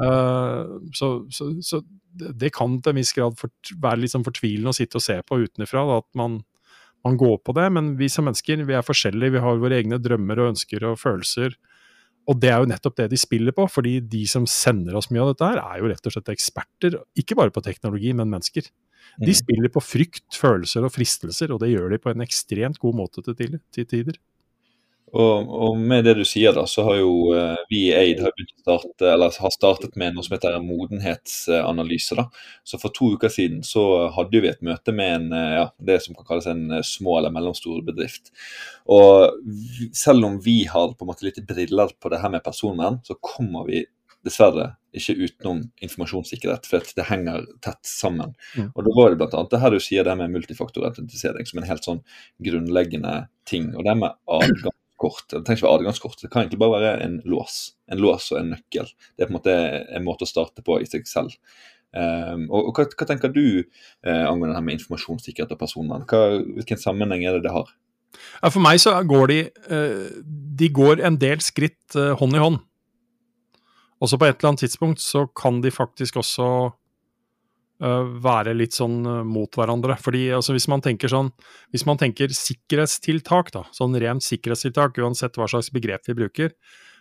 [0.00, 1.82] Uh, så, så, så,
[2.16, 5.18] det kan til en viss grad for, være litt sånn fortvilende å sitte og se
[5.20, 5.84] på utenfra.
[5.98, 6.40] at man
[7.06, 9.36] man går på det, men vi som mennesker vi er forskjellige.
[9.36, 11.56] Vi har våre egne drømmer og ønsker og følelser.
[12.30, 15.24] Og det er jo nettopp det de spiller på, fordi de som sender oss mye
[15.24, 18.68] av dette her, er jo rett og slett eksperter, ikke bare på teknologi, men mennesker.
[19.18, 19.38] De mm.
[19.40, 23.24] spiller på frykt, følelser og fristelser, og det gjør de på en ekstremt god måte
[23.26, 24.20] til, til tider.
[25.12, 28.32] Og, og, med det du sier, da, så har jo uh, vi i Aid har,
[28.62, 32.16] starte, har, startet med noe som heter modenhetsanalyse.
[32.16, 32.26] da.
[32.64, 33.84] Så For to uker siden så
[34.16, 37.18] hadde vi et møte med en, uh, ja, det som kan kalles en uh, små
[37.20, 38.32] eller mellomstor bedrift.
[38.88, 39.36] Og
[39.96, 43.18] Selv om vi har på en måte litt briller på det her med personvern, så
[43.20, 43.84] kommer vi
[44.24, 48.34] dessverre ikke utenom informasjonssikkerhet, for det henger tett sammen.
[48.56, 48.68] Mm.
[48.70, 49.46] Og Da var det bl.a.
[49.50, 52.04] det her du sier det med multifaktorautentisering som en helt sånn
[52.44, 53.72] grunnleggende ting.
[53.76, 55.26] Og det med adgang kort.
[55.28, 56.18] Det trenger ikke være adgangskort.
[56.22, 57.58] Det kan egentlig bare være en lås.
[57.90, 58.88] En lås og en nøkkel.
[59.16, 59.54] Det er på en måte
[59.98, 61.36] en måte å starte på i seg selv.
[61.92, 66.06] Um, og, og hva, hva, tenker du uh, angående her med informasjonssikkerhet og personvern?
[66.08, 67.72] Hvilken sammenheng er det det har?
[68.40, 69.38] Ja, for meg så går de
[69.72, 70.08] uh,
[70.58, 72.60] De går en del skritt uh, hånd i hånd.
[74.02, 76.81] Og så på et eller annet tidspunkt så kan de faktisk også Eh,
[77.82, 79.96] være litt sånn eh, mot hverandre.
[80.00, 81.30] Fordi altså, hvis man tenker sånn
[81.74, 86.50] Hvis man tenker sikkerhetstiltak, da, sånn rent sikkerhetstiltak, uansett hva slags begrep vi bruker,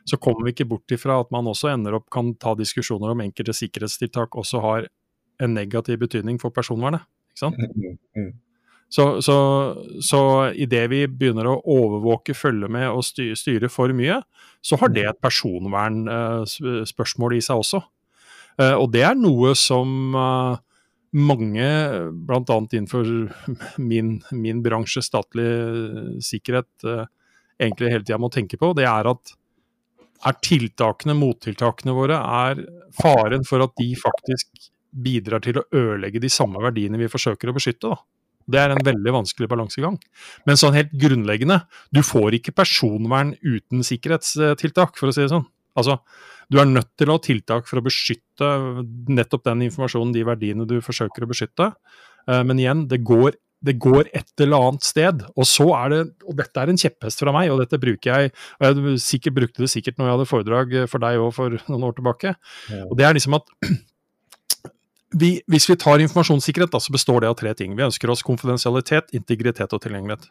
[0.09, 3.21] så kommer vi ikke bort ifra at man også ender opp kan ta diskusjoner om
[3.21, 4.81] enkelte sikkerhetstiltak også har
[5.41, 7.01] en negativ betydning for personvernet.
[7.29, 7.57] ikke sant?
[7.57, 7.65] Mm,
[8.17, 8.31] mm.
[8.91, 9.37] Så, så,
[10.03, 14.21] så idet vi begynner å overvåke, følge med og styre, styre for mye,
[14.65, 17.79] så har det et personvernspørsmål i seg også.
[18.59, 20.11] Og det er noe som
[21.11, 21.67] mange,
[22.27, 22.57] bl.a.
[22.71, 23.07] innenfor
[23.91, 25.49] min, min, bransje, statlig
[26.23, 27.05] sikkerhet, eh,
[27.61, 29.35] egentlig hele tida må tenke på, det er at
[30.21, 32.61] er tiltakene, mottiltakene våre, er
[32.99, 37.55] faren for at de faktisk bidrar til å ødelegge de samme verdiene vi forsøker å
[37.55, 37.89] beskytte.
[37.89, 37.97] Da.
[38.51, 39.97] Det er en veldig vanskelig balansegang.
[40.45, 41.61] Men sånn helt grunnleggende,
[41.93, 45.47] du får ikke personvern uten sikkerhetstiltak, for å si det sånn.
[45.77, 45.99] Altså,
[46.51, 48.49] du er nødt til å ha tiltak for å beskytte
[49.11, 51.71] nettopp den informasjonen, de verdiene du forsøker å beskytte.
[52.27, 55.23] Eh, men igjen, det går, det går et eller annet sted.
[55.35, 58.33] Og så er det, og dette er en kjepphest fra meg, og dette bruker jeg
[58.59, 61.87] og Jeg sikkert, brukte det sikkert når jeg hadde foredrag for deg òg for noen
[61.87, 62.35] år tilbake.
[62.89, 63.55] Og det er liksom at
[65.23, 67.79] vi, hvis vi tar informasjonssikkerhet, da, så består det av tre ting.
[67.79, 70.27] Vi ønsker oss konfidensialitet, integritet og tilgjengelighet.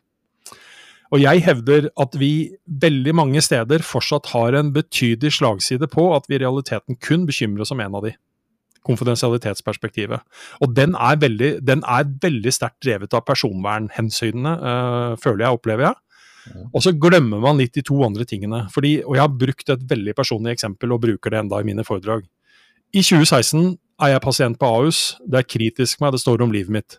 [1.10, 2.32] Og jeg hevder at vi
[2.82, 7.64] veldig mange steder fortsatt har en betydelig slagside på at vi i realiteten kun bekymrer
[7.64, 8.12] oss om en av de.
[8.86, 10.22] Konfidensialitetsperspektivet.
[10.62, 15.88] Og den er veldig, den er veldig sterkt drevet av personvernhensynene, øh, føler jeg, opplever
[15.88, 15.98] jeg.
[16.72, 18.64] Og så glemmer man litt de to andre tingene.
[18.72, 21.84] Fordi, og jeg har brukt et veldig personlig eksempel, og bruker det enda i mine
[21.86, 22.24] foredrag.
[22.94, 25.02] I 2016 er jeg pasient på Ahus.
[25.26, 26.98] Det er kritisk meg, det står om livet mitt.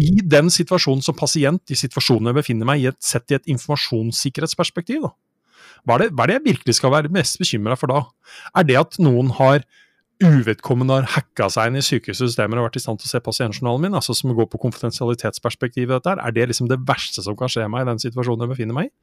[0.00, 3.48] I den situasjonen som pasient, i situasjonen jeg befinner meg i, et, sett i et
[3.54, 5.14] informasjonssikkerhetsperspektiv, da.
[5.86, 8.00] Hva er, det, hva er det jeg virkelig skal være mest bekymra for da?
[8.58, 9.62] Er det at noen har
[10.22, 13.84] uvedkommende har hacka seg inn i sykehussystemer og vært i stand til å se pasientjournalen
[13.84, 17.52] min, altså som går på konfidensialitetsperspektivet dette her, er det liksom det verste som kan
[17.52, 18.94] skje meg i den situasjonen jeg befinner meg i?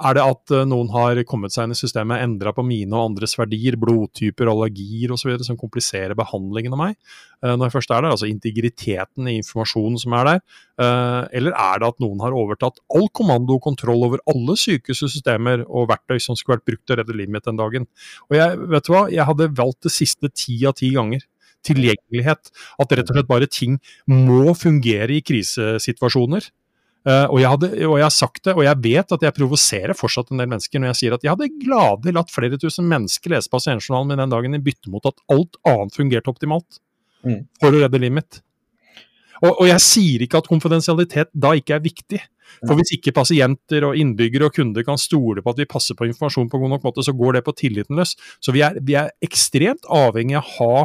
[0.00, 3.10] Er det at uh, noen har kommet seg inn i systemet, endra på mine og
[3.10, 6.94] andres verdier, blodtyper, allergier osv., som kompliserer behandlingen av meg
[7.44, 8.14] uh, når jeg først er der?
[8.16, 10.40] Altså integriteten i informasjonen som er der.
[10.80, 15.66] Uh, eller er det at noen har overtatt all kommando og kontroll over alle sykehussystemer
[15.68, 17.86] og verktøy som skulle vært brukt til å redde livet mitt den dagen?
[18.30, 21.28] Og jeg, vet du hva, jeg hadde valgt det siste ti av ti ganger
[21.66, 22.50] tilgjengelighet.
[22.80, 23.78] At rett og slett bare ting
[24.10, 26.48] må fungere i krisesituasjoner.
[27.02, 29.98] Uh, og, jeg hadde, og, jeg har sagt det, og jeg vet at jeg provoserer
[29.98, 33.34] fortsatt en del mennesker når jeg sier at jeg hadde gladelig latt flere tusen mennesker
[33.34, 36.78] lese pasientjournalen min den dagen i bytte mot at alt annet fungerte optimalt
[37.26, 37.40] mm.
[37.58, 38.38] for å redde livet mitt.
[39.42, 42.22] Og, og, jeg sier ikke at konfidensialitet da ikke er viktig.
[42.62, 46.06] For hvis ikke pasienter og innbyggere og kunder kan stole på at vi passer på
[46.06, 48.12] informasjon på god nok måte, så går det på tilliten løs.
[48.44, 50.84] Så vi er, vi er ekstremt avhengig av å ha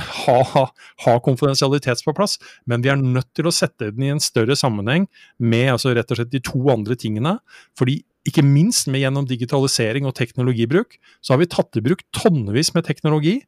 [0.00, 0.38] ha,
[1.04, 4.56] ha, konfidensialitet på plass, men vi er nødt til å sette den i en større
[4.58, 7.38] sammenheng med altså rett og slett de to andre tingene.
[7.78, 12.70] fordi ikke minst med gjennom digitalisering og teknologibruk, så har vi tatt i bruk tonnevis
[12.74, 13.40] med teknologi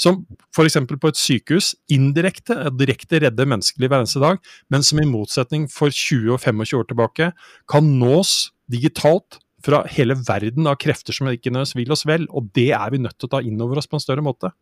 [0.00, 0.22] som
[0.54, 0.78] f.eks.
[0.86, 4.40] på et sykehus indirekte direkte redder menneskeliv hver eneste dag,
[4.72, 7.30] men som i motsetning for 20 og 25 år tilbake
[7.68, 12.48] kan nås digitalt fra hele verden av krefter som ikke nødvendigvis vil oss vel, og
[12.56, 14.54] det er vi nødt til å ta inn over oss på en større måte.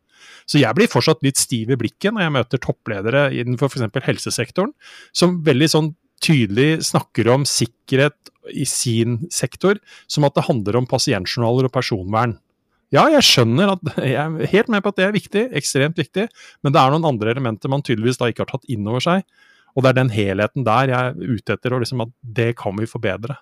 [0.49, 4.03] Så jeg blir fortsatt litt stiv i blikket når jeg møter toppledere innenfor f.eks.
[4.05, 4.73] helsesektoren,
[5.15, 5.91] som veldig sånn
[6.23, 9.79] tydelig snakker om sikkerhet i sin sektor
[10.09, 12.37] som at det handler om pasientjournaler og personvern.
[12.93, 16.27] Ja, jeg skjønner at jeg er helt med på at det er viktig, ekstremt viktig,
[16.65, 19.27] men det er noen andre elementer man tydeligvis da ikke har tatt inn over seg.
[19.77, 22.75] Og det er den helheten der jeg er ute etter, og liksom at det kan
[22.79, 23.37] vi forbedre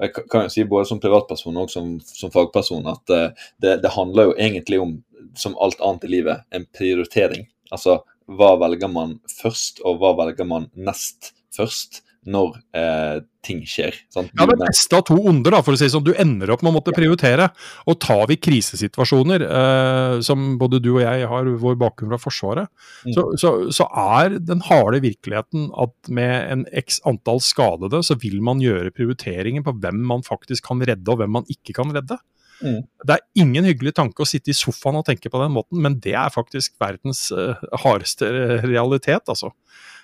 [0.00, 3.94] jeg kan jo si både som privatperson og som, som fagperson at uh, det, det,
[3.96, 4.94] handler jo egentlig om,
[5.36, 7.46] som alt annet i livet, en prioritering.
[7.70, 12.02] Altså hva velger man først, og hva velger man nest først?
[12.28, 13.96] Når eh, ting skjer.
[14.12, 14.28] Sant?
[14.36, 16.04] Ja, Det beste av to onder, da, for å si sånn.
[16.04, 17.46] Du ender opp med å måtte prioritere.
[17.88, 22.72] Og tar vi krisesituasjoner, eh, som både du og jeg har vår bakgrunn fra Forsvaret,
[23.06, 23.14] mm.
[23.16, 23.86] så, så, så,
[24.20, 29.64] er den harde virkeligheten at med en x antall skadede, så vil man gjøre prioriteringer
[29.64, 32.20] på hvem man faktisk kan redde, og hvem man ikke kan redde.
[32.60, 32.82] Mm.
[33.08, 35.96] Det er ingen hyggelig tanke å sitte i sofaen og tenke på den måten, men
[36.04, 37.56] det er faktisk verdens uh,
[37.86, 38.28] hardeste
[38.66, 39.54] realitet, altså.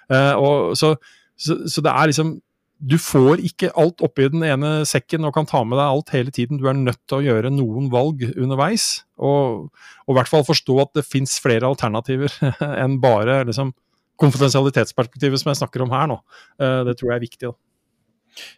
[0.09, 0.95] Uh, og så
[1.37, 2.37] så, så, det er liksom
[2.77, 6.33] Du får ikke alt oppi den ene sekken og kan ta med deg alt hele
[6.35, 6.59] tiden.
[6.61, 9.71] Du er nødt til å gjøre noen valg underveis, og,
[10.05, 12.33] og i hvert fall forstå at det fins flere alternativer
[12.83, 13.73] enn bare liksom,
[14.21, 16.19] konfidensialitetsperspektivet som jeg snakker om her nå.
[16.61, 17.49] Uh, det tror jeg er viktig.
[17.49, 17.57] da.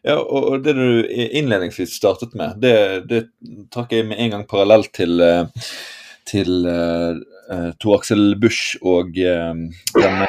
[0.06, 2.74] Ja, og Det du innledningsvis startet med, det,
[3.10, 3.22] det
[3.74, 5.70] trakk jeg med en gang parallelt til, eh,
[6.26, 9.54] til uh, Tor Aksel Busch og uh,
[9.94, 10.28] denne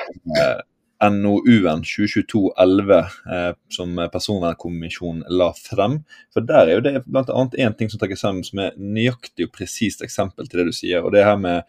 [1.04, 6.02] NOU-en 2022-11 eh, som Personvernkommisjonen la frem.
[6.34, 7.24] For Der er jo det bl.a.
[7.58, 11.04] én ting som trekkes frem som er nøyaktig og presist eksempel til det du sier.
[11.04, 11.64] og det her med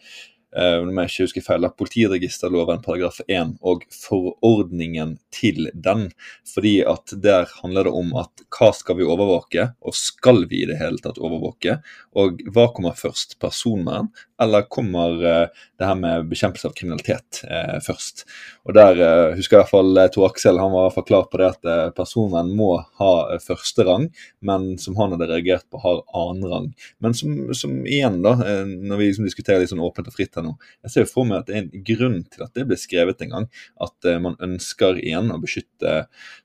[0.50, 6.08] Eh, om jeg ikke husker feil, politiregisterloven paragraf 1 og forordningen til den.
[6.50, 10.68] Fordi at der handler det om at hva skal vi overvåke, og skal vi i
[10.70, 11.78] det hele tatt overvåke?
[12.18, 14.10] Og hva kommer først, personvern,
[14.42, 18.24] eller kommer uh, det her med bekjempelse av kriminalitet uh, først?
[18.70, 21.48] Og der uh, husker jeg i hvert fall Tor Aksel han var klar på det
[21.50, 22.68] at personvern må
[23.00, 23.10] ha
[23.42, 24.06] første rang,
[24.46, 26.68] men som han hadde reagert på, har annen rang.
[27.02, 30.46] Men som, som igjen, da, når vi liksom diskuterer litt sånn åpent og fritt her
[30.46, 30.54] nå.
[30.86, 33.24] Jeg ser jo for meg at det er en grunn til at det ble skrevet
[33.24, 33.48] en gang.
[33.82, 35.96] At man ønsker igjen å beskytte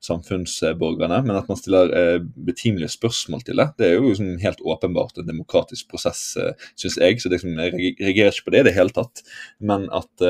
[0.04, 1.94] samfunnsborgerne, men at man stiller
[2.36, 3.70] betimelige spørsmål til det.
[3.80, 7.22] Det er jo liksom helt åpenbart en demokratisk prosess, eh, syns jeg.
[7.22, 9.24] Så liksom, jeg reagerer ikke på det i det hele tatt.
[9.60, 10.26] Men at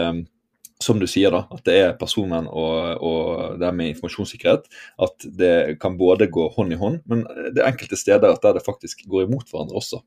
[0.83, 4.67] som du sier, da, at det er personvern og, og det med informasjonssikkerhet.
[5.01, 7.23] At det kan både gå hånd i hånd, men
[7.55, 10.01] det er enkelte steder at der det faktisk går imot hverandre også.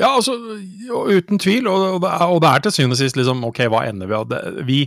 [0.00, 0.34] Ja, altså,
[1.12, 1.68] uten tvil.
[1.70, 4.18] Og, det, er, og det er til syvende og sist liksom, ok, hva ender vi
[4.18, 4.34] av?
[4.66, 4.80] Vi,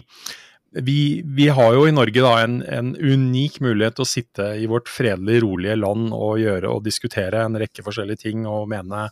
[0.83, 0.99] vi,
[1.37, 4.91] vi, har jo i Norge da en, en, unik mulighet til å sitte i vårt
[4.91, 9.07] fredelige, rolige land og gjøre og diskutere en rekke forskjellige ting og mene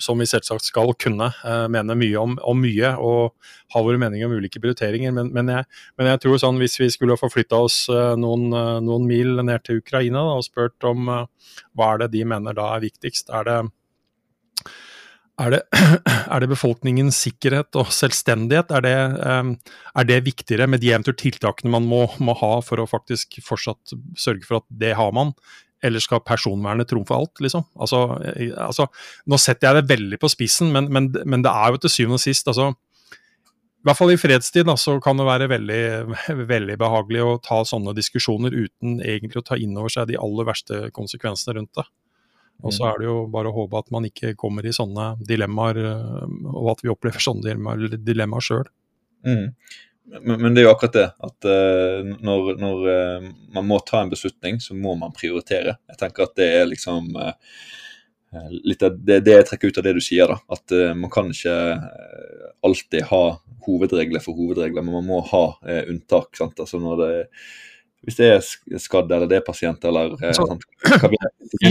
[0.00, 3.34] som vi selvsagt skal kunne uh, mene mye om, om, mye og
[3.74, 5.14] ha våre meninger om ulike prioriteringer.
[5.16, 8.78] Men, men, jeg, men jeg, tror sånn hvis vi skulle forflytta oss uh, noen, uh,
[8.84, 12.74] noen, mil ned til Ukraina da, og spurt om hva er det de mener da
[12.76, 13.60] er viktigst, er det
[15.42, 15.62] er det,
[16.32, 18.70] er det, befolkningens sikkerhet og selvstendighet?
[18.76, 18.96] Er det,
[19.96, 23.96] er det viktigere med de eventuelle tiltakene man må, må, ha for å faktisk fortsatt
[24.20, 25.32] sørge for at det har man?
[25.82, 27.64] Eller skal personvernet trumfe alt, liksom?
[27.74, 28.04] Altså,
[28.54, 28.86] altså,
[29.26, 32.20] nå setter jeg det veldig på spissen, men, men, men, det er jo til syvende
[32.20, 32.70] og sist altså,
[33.82, 35.82] i hvert fall i fredstid da, så kan det være veldig,
[36.54, 40.46] veldig behagelig å ta sånne diskusjoner uten egentlig å ta inn over seg de aller
[40.46, 41.88] verste konsekvensene rundt det.
[42.62, 42.88] Og så mm.
[42.88, 46.68] er det jo bare å håpe at man ikke kommer i sånne dilemmaer, øh, og
[46.76, 48.70] at vi opplever sånne dilemmaer, dilemmaer sjøl.
[49.26, 49.48] Mm.
[50.04, 54.02] Men, men, det er jo akkurat det, at uh, når, når uh, man må ta
[54.02, 55.76] en beslutning, så må man prioritere.
[55.92, 57.32] Jeg tenker at det er liksom uh,
[58.66, 60.38] litt av det, det, jeg trekker ut av det du sier, da.
[60.56, 61.56] At man kan ikke
[62.64, 63.24] alltid ha
[63.66, 65.42] hovedregler for hovedregler, men man må ha
[65.84, 66.32] unntak.
[66.38, 66.56] sant?
[66.64, 67.10] Altså når det
[68.02, 70.46] hvis det er skadd eller det er pasient eller eh, så,
[71.62, 71.70] i,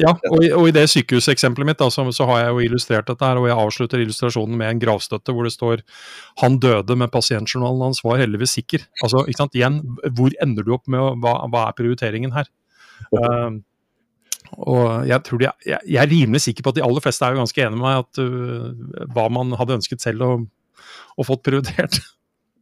[0.00, 3.06] Ja, og i, og i det sykehuseksempelet mitt da, så, så, har jeg jo illustrert
[3.10, 5.84] dette her, og jeg avslutter illustrasjonen med en gravstøtte hvor det står
[6.42, 8.88] 'Han døde, men pasientjournalen hans var heldigvis sikker'.
[9.02, 9.80] Altså, ikke sant, igjen,
[10.18, 12.50] hvor ender du opp med å, hva, hva er prioriteringen her?
[13.14, 13.62] Uh,
[14.58, 17.36] og jeg, tror de, jeg, jeg, er rimelig sikker på at de aller fleste er
[17.36, 20.30] jo ganske enige med meg at uh, hva man hadde ønsket selv å,
[21.14, 22.00] og fått prioritert.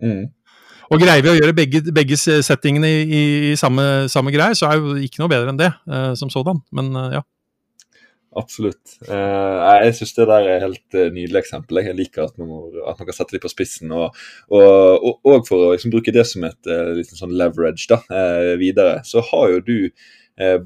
[0.02, 0.26] Mm.
[0.92, 3.22] Og greier vi å gjøre begge, begge settingene i,
[3.52, 6.62] i, samme, samme greie, så er jo ikke noe bedre enn det uh, som sådan.
[6.76, 7.22] Men uh, ja.
[8.36, 8.98] Absolutt.
[9.08, 11.80] Uh, jeg syns det der er et helt nydelig eksempel.
[11.82, 13.94] Jeg liker at man, må, at man kan sette det på spissen.
[13.96, 14.14] Og,
[14.52, 16.70] og, og for å liksom, bruke det som et
[17.00, 18.02] liksom sånn leverage da,
[18.60, 19.76] videre, så har jo du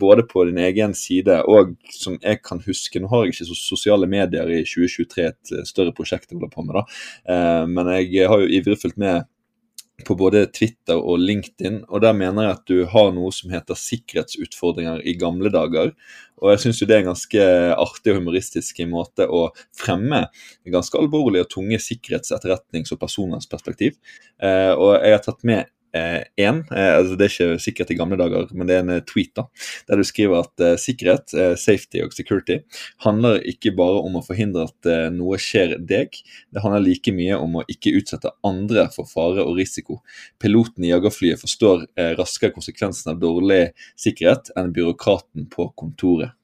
[0.01, 4.09] både på din egen side og som jeg kan huske Nå har jeg ikke sosiale
[4.11, 7.37] medier i 2023, et større prosjekt jeg holder på med, da.
[7.71, 9.29] men jeg har jo ivrig fulgt med
[10.07, 13.79] på både Twitter og LinkedIn, og der mener jeg at du har noe som heter
[13.79, 15.93] sikkerhetsutfordringer i gamle dager.
[16.41, 20.25] Og jeg syns det er en ganske artig og humoristisk måte å fremme
[20.69, 23.99] ganske alvorlige og tunge sikkerhets-, etterretnings- og personvernsperspektiv.
[24.41, 26.61] Eh, og jeg har tatt med én.
[26.70, 29.03] Eh, eh, altså det er ikke sikkert i gamle dager, men det er en eh,
[29.07, 29.46] tweet da,
[29.90, 32.61] der du skriver at sikkerhet, safety og security
[33.05, 36.16] handler ikke bare om å forhindre at noe skjer deg,
[36.50, 40.00] det handler like mye om å ikke utsette andre for fare og risiko.
[40.42, 41.87] Piloten i jagerflyet forstår
[42.18, 43.62] raskere konsekvensen av dårlig
[43.98, 46.37] sikkerhet enn byråkraten på kontoret.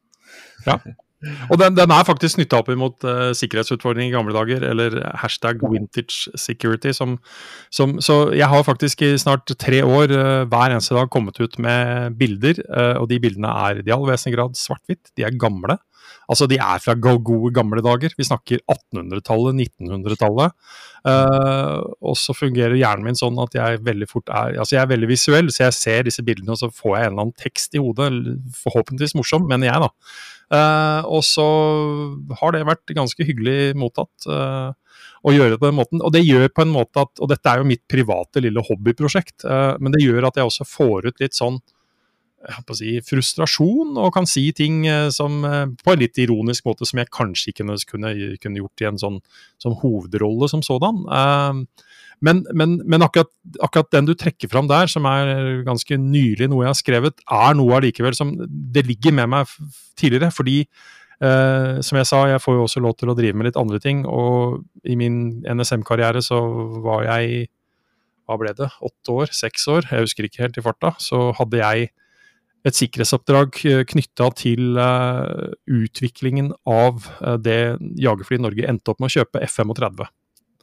[0.67, 0.81] Ja,
[1.51, 5.63] Og den, den, er faktisk nytta opp imot uh, sikkerhetsutfordringer i gamle dager, eller hashtag
[5.65, 6.93] vintage security.
[6.97, 7.19] Som,
[7.75, 11.59] som, så jeg har faktisk i snart tre år uh, hver eneste dag kommet ut
[11.63, 15.15] med bilder, uh, og de bildene er i all vesentlig grad svart-hvitt.
[15.17, 15.79] De er gamle.
[16.31, 18.15] Altså, de er fra gode, gamle dager.
[18.19, 20.55] Vi snakker 1800-tallet, 1900-tallet.
[21.07, 24.91] Uh, og så fungerer hjernen min sånn at jeg veldig fort er Altså, jeg er
[24.91, 27.79] veldig visuell, så jeg ser disse bildene, og så får jeg en eller annen tekst
[27.79, 28.11] i hodet.
[28.65, 29.93] Forhåpentligvis morsom, mener jeg, da.
[30.47, 31.45] Uh, og så
[32.39, 34.71] har det vært ganske hyggelig mottatt uh,
[35.27, 36.03] å gjøre det på den måten.
[36.07, 39.43] Og det gjør på en måte at, og dette er jo mitt private lille hobbyprosjekt,
[39.49, 41.59] uh, men det gjør at jeg også får ut litt sånn
[42.77, 45.41] si, frustrasjon, og kan si ting som,
[45.83, 49.21] på en litt ironisk måte som jeg kanskje ikke kunne, kunne gjort i en sånn
[49.63, 51.05] som hovedrolle som sådan.
[51.09, 51.87] Uh,
[52.25, 53.29] men, men, men akkurat,
[53.61, 57.57] akkurat, den du trekker fram der, som er ganske nylig noe jeg har skrevet, er
[57.59, 59.59] noe allikevel som Det ligger med meg
[59.99, 60.33] tidligere.
[60.35, 60.63] Fordi,
[61.17, 63.79] Uh, som jeg sa, jeg får jo også lov til å drive med litt andre
[63.81, 64.03] ting.
[64.05, 66.43] Og i min NSM-karriere så
[66.85, 67.47] var jeg
[68.27, 71.61] hva ble det, åtte år, seks år, jeg husker ikke helt i farta, så hadde
[71.63, 71.89] jeg
[72.67, 73.61] et sikkerhetsoppdrag
[73.93, 80.07] knytta til uh, utviklingen av uh, det jagerflyet Norge endte opp med å kjøpe, F-35.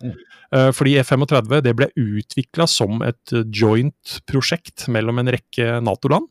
[0.04, 0.14] Mm.
[0.54, 6.30] Eh, fordi F-35 det ble utvikla som et joint-prosjekt mellom en rekke Nato-land.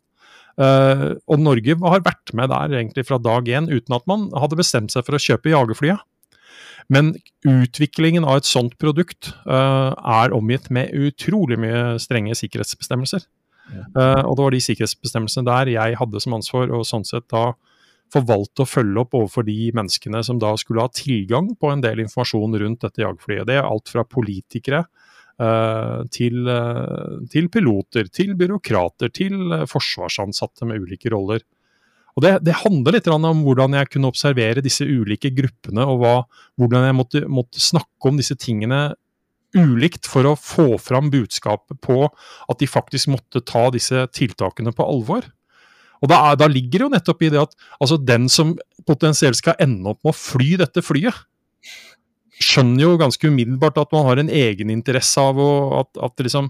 [0.61, 4.59] Uh, og Norge har vært med der egentlig fra dag én, uten at man hadde
[4.59, 5.97] bestemt seg for å kjøpe jagerflya.
[6.93, 7.15] Men
[7.49, 13.25] utviklingen av et sånt produkt uh, er omgitt med utrolig mye strenge sikkerhetsbestemmelser.
[13.73, 17.53] Uh, og det var de sikkerhetsbestemmelsene der jeg hadde som ansvar, og sånn sett da
[18.13, 22.03] forvalte å følge opp overfor de menneskene som da skulle ha tilgang på en del
[22.05, 23.47] informasjon rundt dette jagerflyet.
[23.49, 30.85] Det er alt fra politikere uh, til, uh, til, piloter, til byråkrater, til forsvarsansatte med
[30.85, 31.45] ulike roller.
[32.13, 36.17] Og det, det, handler litt om hvordan jeg kunne observere disse ulike gruppene, og hva,
[36.61, 38.91] hvordan jeg måtte, måtte, snakke om disse tingene
[39.59, 44.87] ulikt for å få fram budskapet på at de faktisk måtte ta disse tiltakene på
[44.87, 45.27] alvor.
[46.03, 48.57] Og da, er, da ligger det jo nettopp i det at altså den som
[48.89, 51.15] potensielt skal ende opp med å fly dette flyet,
[52.43, 56.49] skjønner jo ganske umiddelbart at man har en egeninteresse av å, at, at, liksom,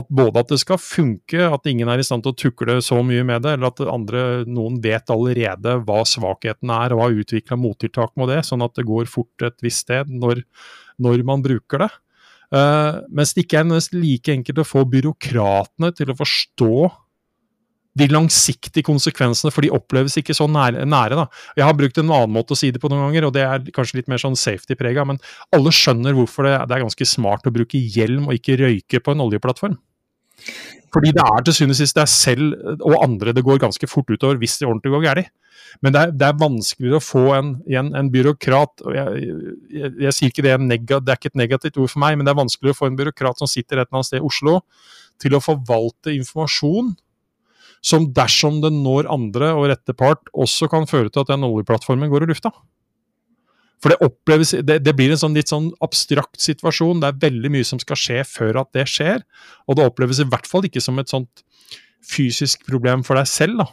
[0.00, 2.98] at både at det skal funke, at ingen er i stand til å tukle så
[3.06, 7.60] mye med det, eller at andre, noen vet allerede hva svakheten er og har utvikla
[7.60, 10.42] mottiltak med det, sånn at det går fort et visst sted når,
[11.02, 11.92] når man bruker det.
[12.54, 16.76] Uh, mens det ikke er like enkelt å få byråkratene til å forstå
[17.96, 20.84] de langsiktige konsekvensene, for de oppleves ikke så nære.
[20.84, 21.26] nære.
[21.56, 23.70] Jeg har brukt en annen måte å si det på noen ganger, og det er
[23.76, 25.20] kanskje litt mer sånn safety-prega, men
[25.56, 29.24] alle skjønner hvorfor det, er ganske smart å bruke hjelm og ikke røyke på en
[29.24, 29.78] oljeplattform.
[30.94, 34.10] Fordi det er til syvende og sist deg selv og andre det går ganske fort
[34.12, 35.32] utover hvis det ordentlig går galt.
[35.84, 39.24] Men det er, det er, vanskeligere å få en, en, en byråkrat jeg,
[39.74, 40.54] jeg, jeg, sier ikke det,
[40.86, 42.96] det er ikke et negativt ord for meg, men det er vanskeligere å få en
[43.00, 44.60] byråkrat som sitter et eller annet sted i Oslo,
[45.20, 46.94] til å forvalte informasjon
[47.84, 52.10] som dersom den når andre og rette part, også kan føre til at den oljeplattformen
[52.10, 52.54] går i lufta.
[53.84, 57.02] For det oppleves det, det, blir en sånn litt sånn abstrakt situasjon.
[57.02, 59.24] Det er veldig mye som skal skje før at det skjer.
[59.68, 61.44] Og det oppleves i hvert fall ikke som et sånt
[62.06, 63.60] fysisk problem for deg selv.
[63.60, 63.68] da.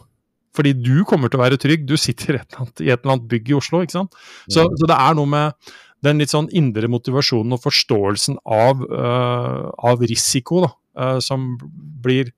[0.53, 1.87] Fordi du kommer til å være trygg.
[1.89, 3.81] Du sitter i et annet, et eller annet bygg i Oslo.
[3.81, 4.21] ikke sant?
[4.45, 4.77] Så, mm.
[4.81, 5.73] så, det er noe med
[6.03, 11.53] den litt sånn indre motivasjonen og forståelsen av, uh, av risiko da, uh, som
[12.03, 12.33] blir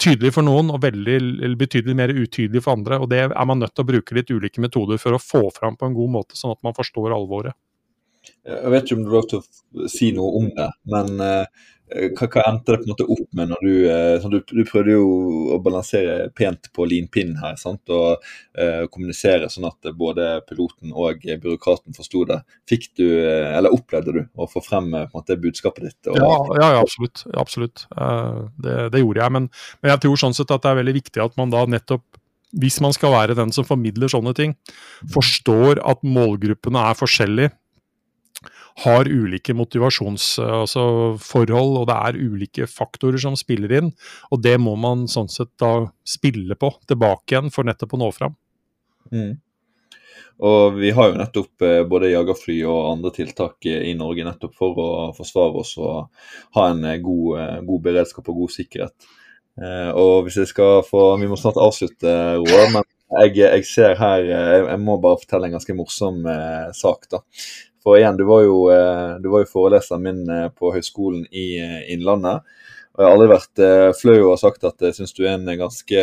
[0.00, 2.98] tydelig for noen og veldig, eller betydelig mer utydelig for andre.
[3.00, 5.76] og Det er man nødt til å bruke litt ulike metoder for å få fram
[5.76, 7.56] på en god måte, sånn at man forstår alvoret.
[8.44, 11.64] Jeg vet ikke om du har lov til å si noe om det, men uh,
[11.92, 14.38] Eh, hva, hva, endte det på en måte opp med når du eh, sånn, du,
[14.48, 15.08] du, prøvde jo
[15.52, 17.82] å balansere pent på linpinnen her sant?
[17.92, 18.22] og
[18.56, 22.40] uh, kommunisere sånn at både piloten og byråkraten forsto det.
[22.70, 26.10] Fikk du, eller Opplevde du å få frem på en måte, budskapet ditt?
[26.12, 26.16] Og...
[26.16, 27.24] Ja, ja, absolutt.
[27.36, 27.84] absolutt.
[27.90, 29.34] Det, det, gjorde jeg.
[29.36, 29.48] Men,
[29.82, 32.06] men, jeg tror sånn sett at det er veldig viktig at man da nettopp
[32.62, 34.52] hvis man skal være den som formidler sånne ting,
[35.10, 37.50] forstår at målgruppene er forskjellige
[38.82, 43.92] har ulike motivasjonsforhold, altså og det er ulike faktorer som spiller inn.
[44.34, 48.10] Og det må man sånn sett da spille på tilbake igjen for nettopp å nå
[48.16, 48.34] fram.
[49.14, 49.36] Mm.
[50.42, 54.80] Og vi har jo nettopp eh, både jagerfly og andre tiltak i Norge nettopp for
[54.82, 56.08] å forsvare oss og
[56.58, 59.12] ha en eh, god, eh, god beredskap og god sikkerhet.
[59.94, 62.10] Og hvis jeg skal få Vi må snart avslutte,
[62.40, 62.72] Roar.
[62.74, 62.82] men
[63.20, 66.26] jeg, jeg, ser her Jeg må bare fortelle en ganske morsom
[66.74, 67.06] sak.
[67.12, 67.20] da.
[67.84, 71.48] For igjen, du var jo, eh, du var jo foreleseren min eh, på Høgskolen i
[71.60, 72.46] eh, Innlandet.
[72.94, 73.60] Og jeg har aldri vært
[73.98, 76.02] flau og sagt at jeg syns du er en ganske,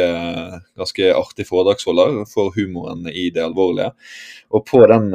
[0.76, 3.94] ganske artig foredragsholder for humoren i det alvorlige.
[4.52, 5.06] Og på den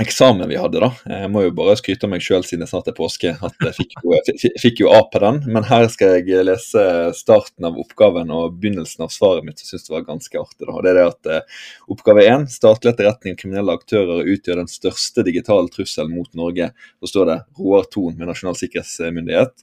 [0.00, 0.88] eksamen vi hadde, da.
[1.10, 3.74] Jeg må jo bare skryte av meg sjøl siden det snart er påske, at jeg
[3.76, 5.40] fikk jo, jeg fikk jo A på den.
[5.50, 6.84] Men her skal jeg lese
[7.18, 9.62] starten av oppgaven og begynnelsen av svaret mitt.
[9.62, 10.64] Jeg syns det var ganske artig.
[10.66, 10.74] da.
[10.76, 12.46] Og det er det at uh, Oppgave én.
[12.52, 16.70] Statlig etterretning og kriminelle aktører utgjør den største digitale trusselen mot Norge.
[17.02, 19.54] Så står det Roar Thon med Nasjonal sikkerhetsmyndighet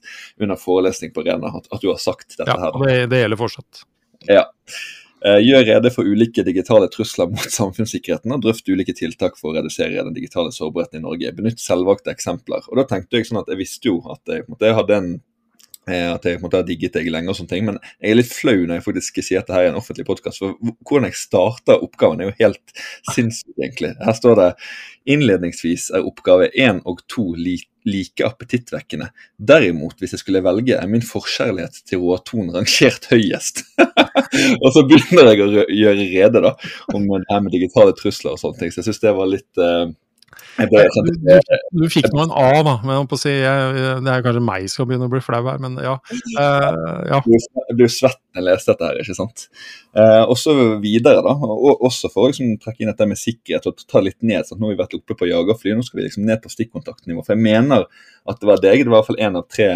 [0.42, 2.76] under forelesning på Rena at, at, du har sagt dette her.
[2.76, 3.86] Ja, det, det gjelder fortsatt.
[4.28, 4.44] Ja.
[5.24, 9.56] Eh, gjør rede for ulike digitale trusler mot samfunnssikkerheten og drøft ulike tiltak for å
[9.56, 11.32] redusere den digitale sårbarheten i Norge.
[11.38, 12.66] Benytt selvvalgte eksempler.
[12.68, 15.10] Og da tenkte Jeg sånn at jeg visste jo at jeg, jeg hadde en
[15.86, 18.18] at jeg på en måte, har digget deg lenge, og sånne ting, men jeg er
[18.18, 20.42] litt flau når jeg faktisk skal si at dette her er en offentlig podkast.
[20.42, 22.76] For hvordan jeg starter oppgaven, er jo helt
[23.12, 23.92] sinnssykt, egentlig.
[24.02, 24.50] Her står det
[25.06, 29.12] innledningsvis er oppgave én og to like appetittvekkende.
[29.38, 33.62] Derimot, hvis jeg skulle velge, er min forkjærlighet til råton rangert høyest.
[34.62, 36.56] og så begynner jeg å gjøre rede da,
[36.94, 38.74] om det her med digitale trusler og sånne ting.
[38.74, 39.86] Så jeg syns det var litt uh,
[40.56, 41.12] du,
[41.72, 42.74] du, fikk nå en A, da.
[42.84, 45.96] Men si, det er kanskje meg som skal begynne å bli flau her, men ja.
[46.36, 47.20] Uh, ja.
[47.22, 49.46] Jeg blir svett når jeg leser dette her, ikke sant.
[49.96, 51.34] Uh, og så videre, da.
[51.36, 54.48] Og, også for å liksom, trekke inn dette med sikkerhet og ta litt ned.
[54.48, 57.24] Sånn, Nå har vi vært oppe på jagerfly, nå skal vi liksom ned på stikkontaktnivå.
[57.26, 59.70] For jeg mener at det var deg, det var i hvert fall en av tre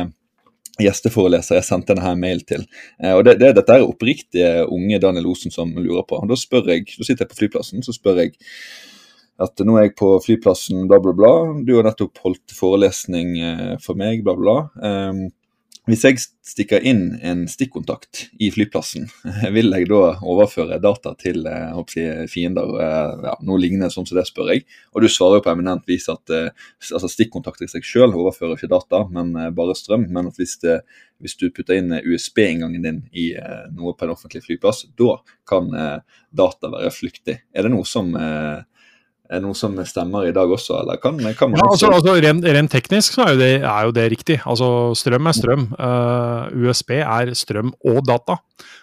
[0.80, 2.64] gjesteforelesere jeg sendte denne mail til.
[3.02, 6.20] Uh, og det, det, Dette er oppriktige unge Daniel Osen som lurer på.
[6.20, 8.38] Og Da spør jeg, da sitter jeg på flyplassen så spør jeg
[9.40, 11.34] at nå er jeg på flyplassen, bla, bla, bla.
[11.64, 14.56] Du har nettopp holdt forelesning eh, for meg, bla, bla.
[14.76, 15.28] Um,
[15.88, 19.08] hvis jeg stikker inn en stikkontakt i flyplassen,
[19.56, 22.76] vil jeg da overføre data til jeg, fiender?
[22.84, 24.66] Eh, ja, noe lignende sånn som det, spør jeg.
[24.92, 28.70] Og du svarer jo på eminent vis at altså stikkontakt i seg selv overfører ikke
[28.70, 30.04] data, men bare strøm.
[30.12, 30.82] Men at hvis, det,
[31.24, 33.30] hvis du putter inn USB-inngangen din i
[33.72, 35.16] noe på en offentlig flyplass, da
[35.48, 35.72] kan
[36.28, 37.40] data være flyktig.
[37.56, 38.12] Er det noe som
[39.30, 42.44] er noe som stemmer i dag også, eller kan, kan man ja, altså, altså rent,
[42.44, 44.38] rent, teknisk så er jo, det, er jo, det, riktig.
[44.48, 45.66] Altså Strøm er strøm.
[45.78, 48.40] Uh, USB er strøm og data.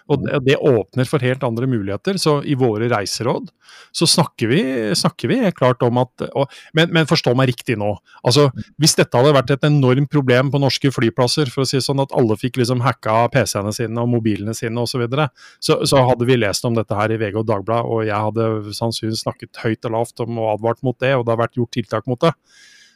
[0.08, 2.16] Og det, det, åpner for helt andre muligheter.
[2.20, 3.50] Så i våre reiseråd
[3.94, 4.60] så snakker vi,
[4.96, 7.90] snakker vi klart om at og, men, men, forstå meg riktig nå.
[8.26, 8.48] Altså,
[8.80, 12.14] Hvis dette hadde vært et enormt problem på norske flyplasser, for å si sånn at
[12.16, 15.28] alle fikk liksom hacka PC-ene sine og mobilene sine osv., så, videre,
[15.62, 18.74] så så hadde vi lest om dette her i VG og Dagbladet, og jeg hadde
[18.74, 21.74] sannsynligvis snakket høyt og lavt om og advart mot det, og det har vært gjort
[21.76, 22.32] tiltak mot det.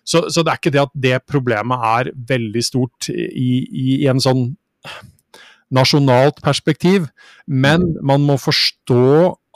[0.05, 4.09] Så, så, det er ikke det at det problemet er veldig stort i, i, i
[4.11, 4.49] en sånn
[5.73, 7.07] nasjonalt perspektiv,
[7.47, 9.05] men man må forstå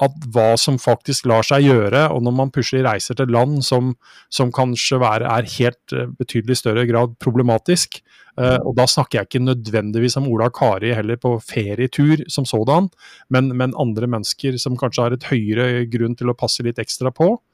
[0.05, 3.95] at hva som faktisk lar seg gjøre, og når man plutselig reiser til land som,
[4.33, 8.03] som kanskje være, er helt uh, betydelig større grad problematisk,
[8.37, 12.91] uh, og da snakker jeg ikke nødvendigvis om Ola Kari heller på ferietur som sådan,
[13.33, 17.13] men, men andre mennesker som kanskje har et høyere grunn til å passe litt ekstra
[17.13, 17.46] på, Eh,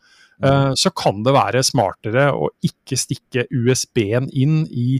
[0.42, 4.96] så kan det være smartere å ikke stikke USB-en inn i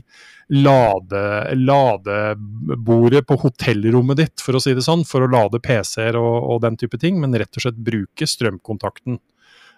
[0.53, 6.35] lade, ladebordet på hotellrommet ditt, for å si det sånn, for å lade PC-er og,
[6.43, 9.19] og, den type ting, men rett og slett bruke strømkontakten.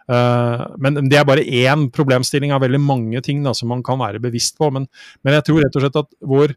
[0.05, 3.99] Uh, men det er bare én problemstilling av veldig mange ting da, som man kan
[4.01, 4.69] være bevisst på.
[4.73, 4.85] Men,
[5.25, 6.55] men jeg tror rett og slett at vår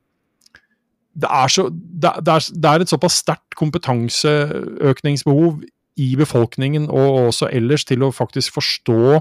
[1.19, 5.65] det er, så, det, er, det er, et såpass sterkt kompetanseøkningsbehov
[5.99, 9.19] i befolkningen og også ellers til å faktisk forstå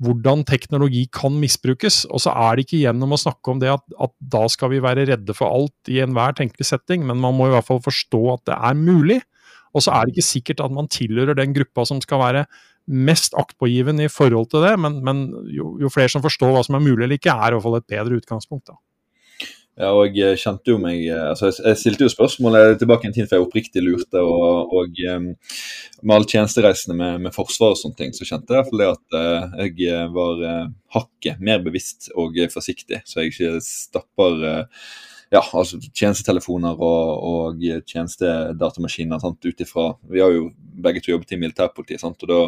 [0.00, 2.06] hvordan teknologi kan misbrukes.
[2.08, 4.80] Og så er det ikke gjennom å snakke om det at, at, da skal vi
[4.84, 8.22] være redde for alt i enhver tenkelig setting, men man må i hvert fall forstå
[8.34, 9.20] at det er mulig.
[9.76, 12.46] Og så er det ikke sikkert at man tilhører den gruppa som skal være
[12.90, 16.74] mest aktpågiven i forhold til det, men, men jo, jo, flere som forstår hva som
[16.74, 18.72] er mulig eller ikke, er i hvert fall et bedre utgangspunkt.
[18.72, 18.80] da.
[19.80, 23.38] Og jeg kjente jo meg eh, altså Jeg stilte jo spørsmålet tilbake en tid før
[23.38, 24.20] jeg oppriktig lurte.
[24.20, 28.82] Og, og med alle tjenestereisene med, med Forsvaret og sånne ting, så kjente jeg iallfall
[28.82, 30.42] det at jeg var
[30.96, 34.44] hakket mer bevisst og forsiktig, så jeg ikke stapper
[35.30, 40.48] ja, altså tjenestetelefoner og, og tjenestedatamaskiner ut ifra Vi har jo
[40.82, 42.18] begge to jobbet i militærpolitiet, sant?
[42.26, 42.40] og da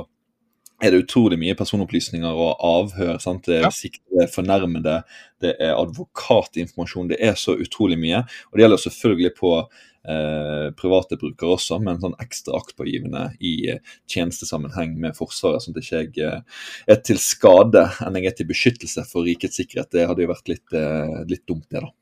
[0.83, 3.16] er det utrolig mye personopplysninger og avhør.
[3.22, 3.47] Sant?
[3.47, 3.70] Det er ja.
[3.74, 4.99] siktede, fornærmede,
[5.43, 7.12] det er advokatinformasjon.
[7.12, 8.24] Det er så utrolig mye.
[8.51, 13.97] Og det gjelder selvfølgelig på eh, private brukere også, men sånn ekstra aktpågivende i eh,
[14.11, 15.64] tjenestesammenheng med Forsvaret.
[15.64, 19.62] Sånn at ikke jeg eh, er til skade enn jeg er til beskyttelse for rikets
[19.62, 19.93] sikkerhet.
[19.95, 21.95] Det hadde jo vært litt, eh, litt dumt, det, da.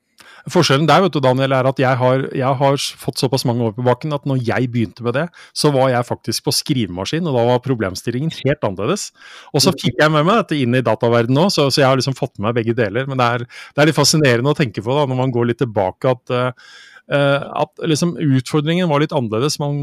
[0.49, 3.75] Forskjellen der vet du, Daniel, er at jeg har, jeg har, fått såpass mange år
[3.77, 5.27] på bakken at når jeg begynte med det,
[5.57, 9.11] så var jeg faktisk på skrivemaskin, og da var problemstillingen helt annerledes.
[9.53, 12.01] Og så fikk jeg med meg dette inn i dataverdenen òg, så, så, jeg har
[12.01, 13.09] liksom fått med meg begge deler.
[13.11, 15.61] Men det er, det er litt fascinerende å tenke på da, når man går litt
[15.63, 16.73] tilbake at uh,
[17.11, 19.59] at liksom utfordringen var litt annerledes.
[19.59, 19.81] Man,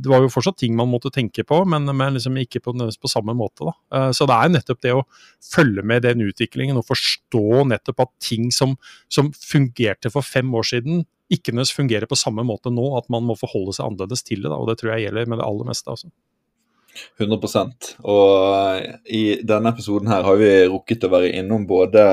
[0.00, 3.10] det var jo fortsatt ting man måtte tenke på, men, men liksom ikke på, på,
[3.10, 3.68] samme måte.
[3.68, 3.74] Da.
[3.96, 5.04] Eh, så det er nettopp det å
[5.52, 8.76] følge med den utviklingen og forstå nettopp at ting som,
[9.12, 12.90] som fungerte for fem år siden, ikke nødvendigvis fungerer på samme måte nå.
[12.98, 14.50] At man må forholde seg annerledes til det.
[14.50, 15.92] Da, og det tror jeg gjelder med det aller meste.
[15.92, 16.12] altså.
[17.20, 22.04] 100% Og i denne episoden her har vi rukket å være innom både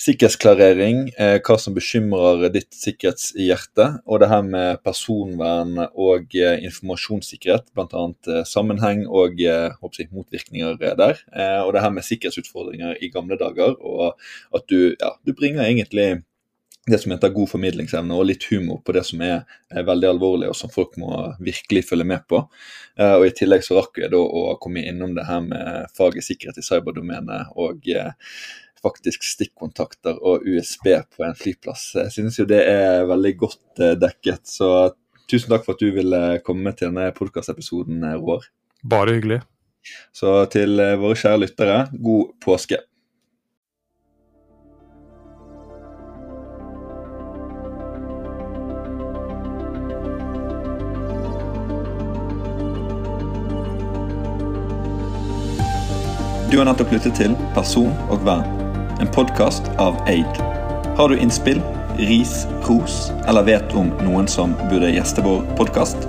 [0.00, 7.70] sikkerhetsklarering, eh, hva som bekymrer ditt sikkerhetshjerte, og det her med personvern og eh, informasjonssikkerhet,
[7.76, 8.04] bl.a.
[8.28, 11.22] Eh, sammenheng og eh, jeg, motvirkninger der.
[11.30, 14.18] Eh, og det her med sikkerhetsutfordringer i gamle dager, og
[14.54, 16.24] at du, ja, du bringer egentlig
[16.86, 20.50] det som heter god formidlingsevne, og litt humor på det som er, er veldig alvorlig,
[20.50, 22.42] og som folk må virkelig følge med på.
[22.98, 26.26] Eh, og I tillegg så rakk jeg da å komme innom det her med faget
[26.26, 28.12] sikkerhet i cyberdomenet og uh,
[28.84, 31.94] faktisk stikkontakter og USB på en flyplass.
[31.98, 34.44] Jeg synes jo det er veldig godt eh, dekket.
[34.48, 34.70] Så
[35.30, 38.48] tusen takk for at du ville komme til denne podkastepisoden, eh, Roar.
[38.84, 39.42] Bare hyggelig.
[40.12, 42.82] Så til eh, våre kjære lyttere, god påske.
[56.54, 58.63] Du har nettopp lyttet til Person og vern
[59.04, 60.26] en podkast av Aid.
[60.96, 61.60] Har du innspill,
[61.96, 66.06] ris, ros eller vet om noen som burde gjeste vår podkast?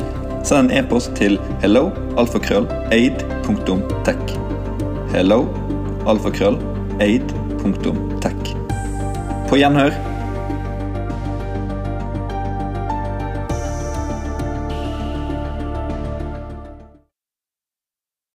[0.47, 1.89] Send en e-post til hello,
[2.21, 4.35] alfakrøll, aid.tech.
[5.11, 5.41] Hello,
[6.07, 6.59] alfakrøll,
[7.03, 8.55] aid.tech.
[9.49, 10.14] På gjenhør.